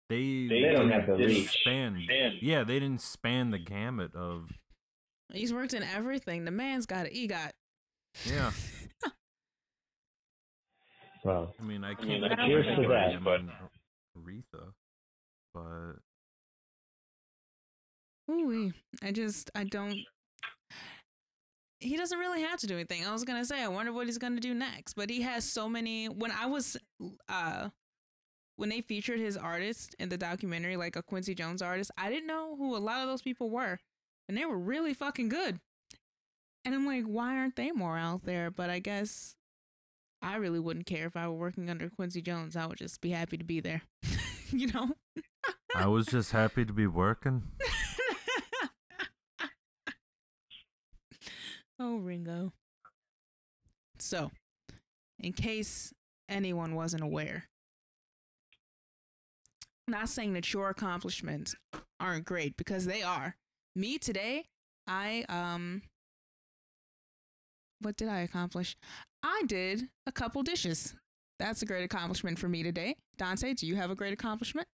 [0.10, 1.50] they They don't have the didn't reach.
[1.62, 2.08] Span,
[2.42, 4.50] yeah, they didn't span the gamut of
[5.34, 6.46] he's worked in everything.
[6.46, 7.52] The man's got an EGOT.
[8.26, 8.52] yeah.
[11.24, 12.10] Well, I mean, I can't.
[12.10, 13.42] mean, think cheers to that, but-
[14.20, 14.74] Aretha,
[15.54, 15.96] but
[18.30, 18.72] Ooh,
[19.02, 19.98] I just I don't.
[21.80, 23.06] He doesn't really have to do anything.
[23.06, 25.70] I was gonna say I wonder what he's gonna do next, but he has so
[25.70, 26.08] many.
[26.10, 26.76] When I was,
[27.30, 27.70] uh,
[28.58, 32.28] when they featured his artist in the documentary, like a Quincy Jones artist, I didn't
[32.28, 33.80] know who a lot of those people were,
[34.28, 35.60] and they were really fucking good.
[36.66, 38.50] And I'm like, why aren't they more out there?
[38.50, 39.36] But I guess
[40.22, 42.56] I really wouldn't care if I were working under Quincy Jones.
[42.56, 43.82] I would just be happy to be there,
[44.52, 44.92] you know.
[45.76, 47.44] I was just happy to be working.
[51.80, 52.54] oh, Ringo.
[54.00, 54.32] So,
[55.20, 55.94] in case
[56.30, 57.50] anyone wasn't aware,
[59.88, 61.56] not saying that your accomplishments
[62.00, 63.36] aren't great because they are.
[63.76, 64.46] Me today,
[64.88, 65.82] I um
[67.82, 68.76] what did I accomplish?
[69.24, 70.96] I did a couple dishes.
[71.40, 72.96] That's a great accomplishment for me today.
[73.18, 74.68] Dante, do you have a great accomplishment?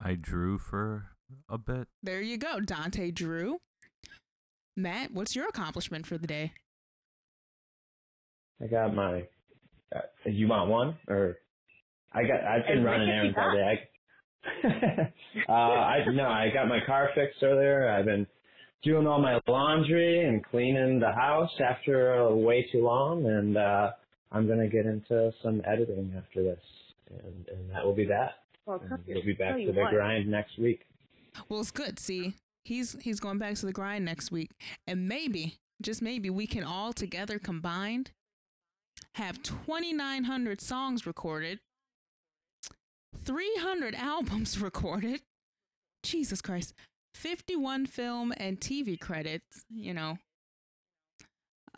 [0.00, 1.10] I drew for
[1.50, 1.88] a bit.
[2.02, 2.60] There you go.
[2.60, 3.58] Dante drew.
[4.76, 6.52] Matt, what's your accomplishment for the day?
[8.62, 9.24] I got my.
[9.94, 11.36] Uh, you want one or?
[12.14, 12.42] I got.
[12.44, 13.54] I've been As running much as you errands all got.
[13.56, 13.88] day.
[15.48, 17.88] uh, I no, I got my car fixed earlier.
[17.88, 18.26] I've been
[18.82, 23.90] doing all my laundry and cleaning the house after uh, way too long, and uh,
[24.32, 26.60] I'm gonna get into some editing after this,
[27.10, 28.36] and and that will be that.
[28.66, 30.80] Well, And tell you- we'll be back to the what, grind next week.
[31.48, 31.98] Well, it's good.
[31.98, 32.34] See,
[32.64, 34.50] he's he's going back to the grind next week,
[34.86, 38.12] and maybe, just maybe, we can all together combined
[39.14, 41.58] have 2,900 songs recorded,
[43.30, 45.20] 300 albums recorded.
[46.02, 46.74] Jesus Christ,
[47.14, 49.64] 51 film and TV credits.
[49.70, 50.18] You know,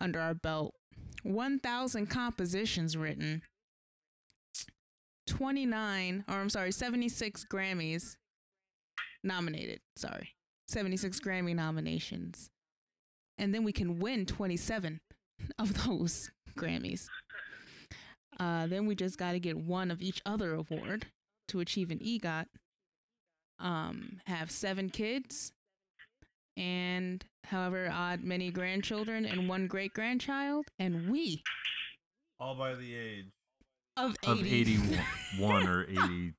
[0.01, 0.73] under our belt,
[1.25, 3.43] 1,000 compositions written.
[5.29, 8.17] 29 or I'm sorry 76 Grammys
[9.23, 9.81] nominated.
[9.97, 10.31] Sorry.
[10.69, 12.49] 76 Grammy nominations.
[13.37, 15.01] And then we can win 27
[15.59, 17.09] of those Grammys.
[18.41, 21.07] Uh, then we just got to get one of each other award
[21.49, 22.47] to achieve an EGOT.
[23.59, 25.53] Um, have seven kids
[26.57, 30.67] and however odd many grandchildren and one great grandchild.
[30.79, 31.43] And we
[32.41, 33.27] All by the age
[33.97, 36.33] of 80, of 81 or 83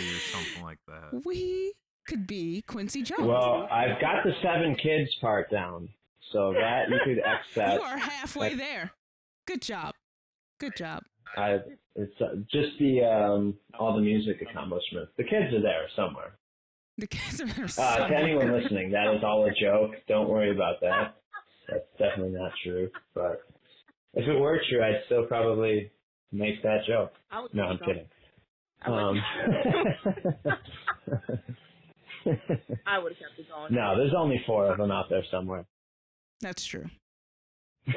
[0.32, 1.22] something like that.
[1.26, 1.72] we
[2.08, 3.22] could be Quincy Jones.
[3.26, 5.88] Well, I've got the seven kids part down,
[6.32, 7.74] so that you could accept.
[7.74, 8.92] you are halfway there.
[9.46, 9.94] Good job.
[10.58, 11.02] Good job.
[11.36, 11.58] I,
[11.94, 15.12] it's uh, just the um, all the music accomplishments.
[15.16, 16.32] The kids are there somewhere.
[16.98, 19.92] The kids are there Uh, to anyone listening, that is all a joke.
[20.08, 21.16] Don't worry about that.
[21.68, 22.90] That's definitely not true.
[23.14, 23.42] But
[24.14, 25.90] if it were true, I'd still probably
[26.32, 27.12] make that joke.
[27.54, 28.06] No, I'm kidding.
[28.84, 29.22] Um,
[32.86, 33.72] I would have kept it going.
[33.74, 35.64] no, there's only four of them out there somewhere.
[36.40, 36.86] That's true.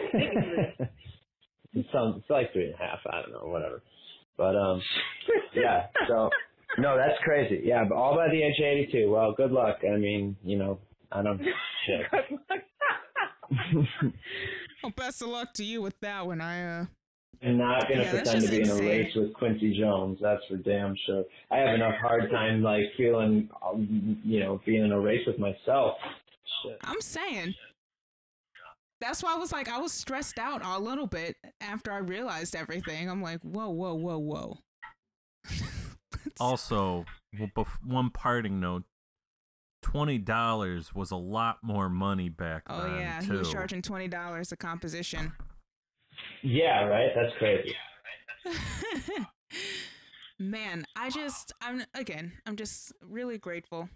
[1.75, 2.99] it's, some, it's like three and a half.
[3.07, 3.81] I don't know, whatever.
[4.37, 4.81] But um,
[5.53, 5.87] yeah.
[6.07, 6.29] So
[6.77, 7.61] no, that's crazy.
[7.63, 9.09] Yeah, but all by the age of 82.
[9.09, 9.77] Well, good luck.
[9.83, 10.79] I mean, you know,
[11.11, 11.39] I don't.
[11.85, 12.11] Shit.
[12.11, 14.13] Good luck.
[14.83, 16.41] Well, best of luck to you with that one.
[16.41, 16.85] I uh
[17.41, 20.19] I'm not gonna Yeah, pretend to just be in a race with Quincy Jones.
[20.21, 21.23] That's for damn sure.
[21.49, 25.39] I have enough hard time like feeling, um, you know, being in a race with
[25.39, 25.97] myself.
[26.61, 26.77] Shit.
[26.83, 27.55] I'm saying.
[29.01, 32.55] That's why I was like I was stressed out a little bit after I realized
[32.55, 33.09] everything.
[33.09, 34.57] I'm like, whoa, whoa, whoa, whoa.
[36.39, 37.05] Also,
[37.55, 38.83] well, one parting note:
[39.81, 43.31] twenty dollars was a lot more money back oh then Oh yeah, too.
[43.31, 45.31] he was charging twenty dollars a composition.
[46.41, 47.11] Yeah, right.
[47.15, 47.75] That's crazy.
[50.39, 53.89] Man, I just I'm again, I'm just really grateful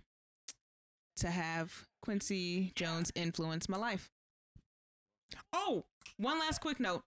[1.18, 4.10] to have Quincy Jones influence my life.
[5.54, 5.86] Oh,
[6.18, 7.04] one last quick note.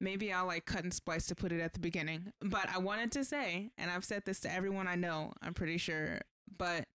[0.00, 2.32] Maybe I'll like cut and splice to put it at the beginning.
[2.40, 5.78] But I wanted to say, and I've said this to everyone I know, I'm pretty
[5.78, 6.20] sure,
[6.58, 6.86] but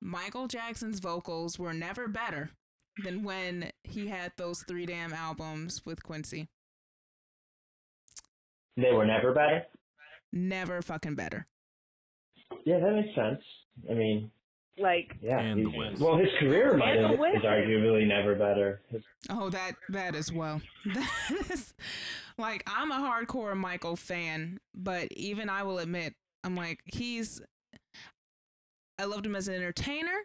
[0.00, 2.50] Michael Jackson's vocals were never better
[3.04, 6.48] than when he had those three damn albums with Quincy.
[8.76, 9.64] They were never better.
[10.32, 11.46] Never fucking better.
[12.64, 13.42] Yeah, that makes sense.
[13.90, 14.30] I mean,
[14.80, 15.38] Like, yeah.
[15.40, 17.36] And the he's- Well, his career might And the have Wiz.
[17.36, 18.80] is arguably never better.
[19.30, 20.60] Oh, that that as well.
[22.40, 26.14] Like I'm a hardcore Michael fan, but even I will admit,
[26.44, 27.40] I'm like he's.
[28.96, 30.22] I loved him as an entertainer,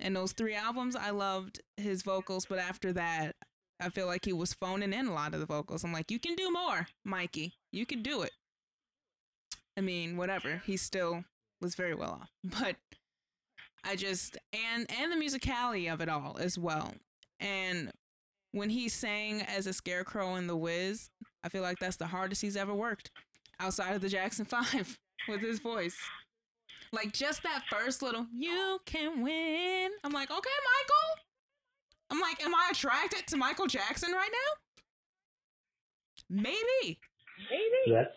[0.00, 2.46] and those three albums, I loved his vocals.
[2.46, 3.36] But after that,
[3.78, 5.84] I feel like he was phoning in a lot of the vocals.
[5.84, 7.52] I'm like, you can do more, Mikey.
[7.72, 8.32] You can do it.
[9.76, 10.62] I mean, whatever.
[10.64, 11.24] He still
[11.60, 12.30] was very well off,
[12.60, 12.76] but
[13.84, 16.94] I just and and the musicality of it all as well.
[17.38, 17.92] And
[18.52, 21.10] when he sang as a scarecrow in The Wiz,
[21.44, 23.10] I feel like that's the hardest he's ever worked
[23.58, 25.96] outside of the Jackson 5 with his voice.
[26.92, 29.90] Like just that first little, you can win.
[30.02, 31.24] I'm like, okay, Michael.
[32.10, 34.82] I'm like, am I attracted to Michael Jackson right now?
[36.42, 36.98] Maybe.
[37.50, 37.94] maybe.
[37.94, 38.14] That's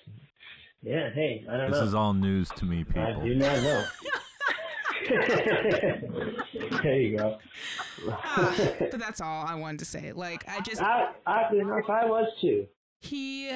[0.82, 1.09] yeah.
[1.11, 1.86] Hey, I don't This know.
[1.88, 3.03] is all news to me, people.
[3.03, 3.36] I do people.
[3.38, 3.86] not know.
[5.10, 7.38] there you go.
[8.10, 8.56] Ah,
[8.91, 10.12] but that's all I wanted to say.
[10.12, 12.68] Like, I just, I, oddly enough, I was too.
[13.01, 13.51] he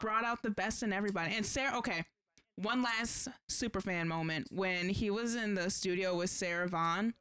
[0.00, 1.34] brought out the best in everybody.
[1.34, 2.04] And Sarah, okay,
[2.56, 7.14] one last super fan moment when he was in the studio with Sarah Vaughan.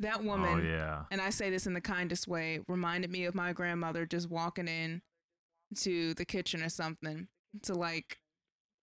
[0.00, 1.04] That Oh woman, yeah.
[1.12, 4.66] and I say this in the kindest way, reminded me of my grandmother just walking
[4.66, 5.02] in
[5.76, 7.28] to the kitchen or something
[7.62, 8.18] to like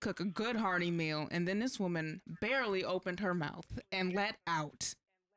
[0.02, 1.28] cook a good hearty meal.
[1.32, 4.94] And then this woman barely opened her mouth and let out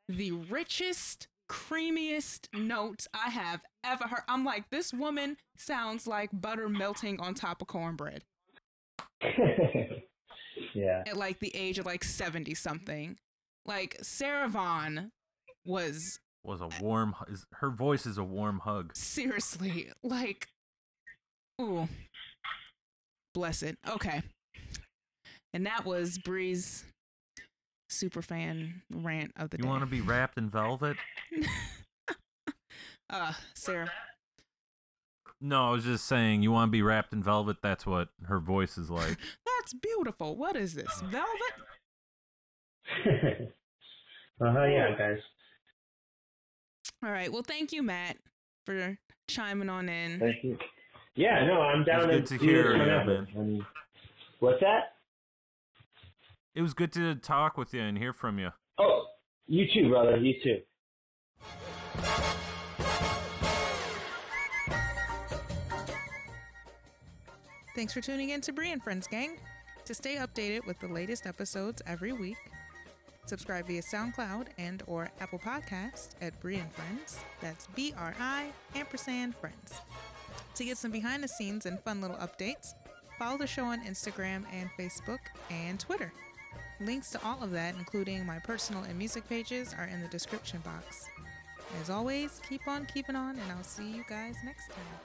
[0.09, 4.23] the richest, creamiest notes I have ever heard.
[4.29, 8.25] I'm like, this woman sounds like butter melting on top of cornbread.
[10.75, 11.03] Yeah.
[11.07, 13.17] at like the age of like 70 something.
[13.65, 15.11] Like Sarah Vaughan
[15.65, 17.15] was Was a warm.
[17.19, 18.97] hu- Is, her voice is a warm hug.
[18.97, 20.49] seriously like
[21.61, 21.89] ooh
[23.35, 24.23] bless it okay
[25.55, 26.85] and that was Brie's
[27.89, 30.97] super fan rant of the You day want to be wrapped in velvet?
[33.11, 33.91] uh sarah
[35.41, 36.43] No, I was just saying.
[36.43, 37.59] You want to be wrapped in velvet?
[37.63, 39.17] That's what her voice is like.
[39.61, 41.55] that's beautiful what is this velvet
[44.41, 44.65] uh huh.
[44.65, 45.19] Yeah, guys.
[47.03, 48.17] all right well thank you matt
[48.67, 48.99] for
[49.29, 50.59] chiming on in Thank you.
[51.17, 53.27] Yeah, no, I'm down It's good to do this hear, yeah, whenever.
[53.37, 53.67] man.
[54.41, 54.94] What's that?
[56.55, 58.51] It was good to talk with you and hear from you.
[58.79, 59.07] Oh,
[59.49, 60.17] you too, brother.
[60.17, 60.61] You too.
[67.75, 69.37] Thanks for tuning in to Brie and Friends Gang.
[69.85, 72.37] To stay updated with the latest episodes every week,
[73.27, 77.19] subscribe via SoundCloud and or Apple Podcast at Brie and Friends.
[77.41, 79.81] That's B-R-I ampersand Friends.
[80.55, 82.75] To get some behind the scenes and fun little updates,
[83.19, 85.19] follow the show on Instagram and Facebook
[85.51, 86.13] and Twitter.
[86.81, 90.61] Links to all of that, including my personal and music pages, are in the description
[90.65, 91.07] box.
[91.81, 95.01] As always, keep on keeping on, and I'll see you guys next time.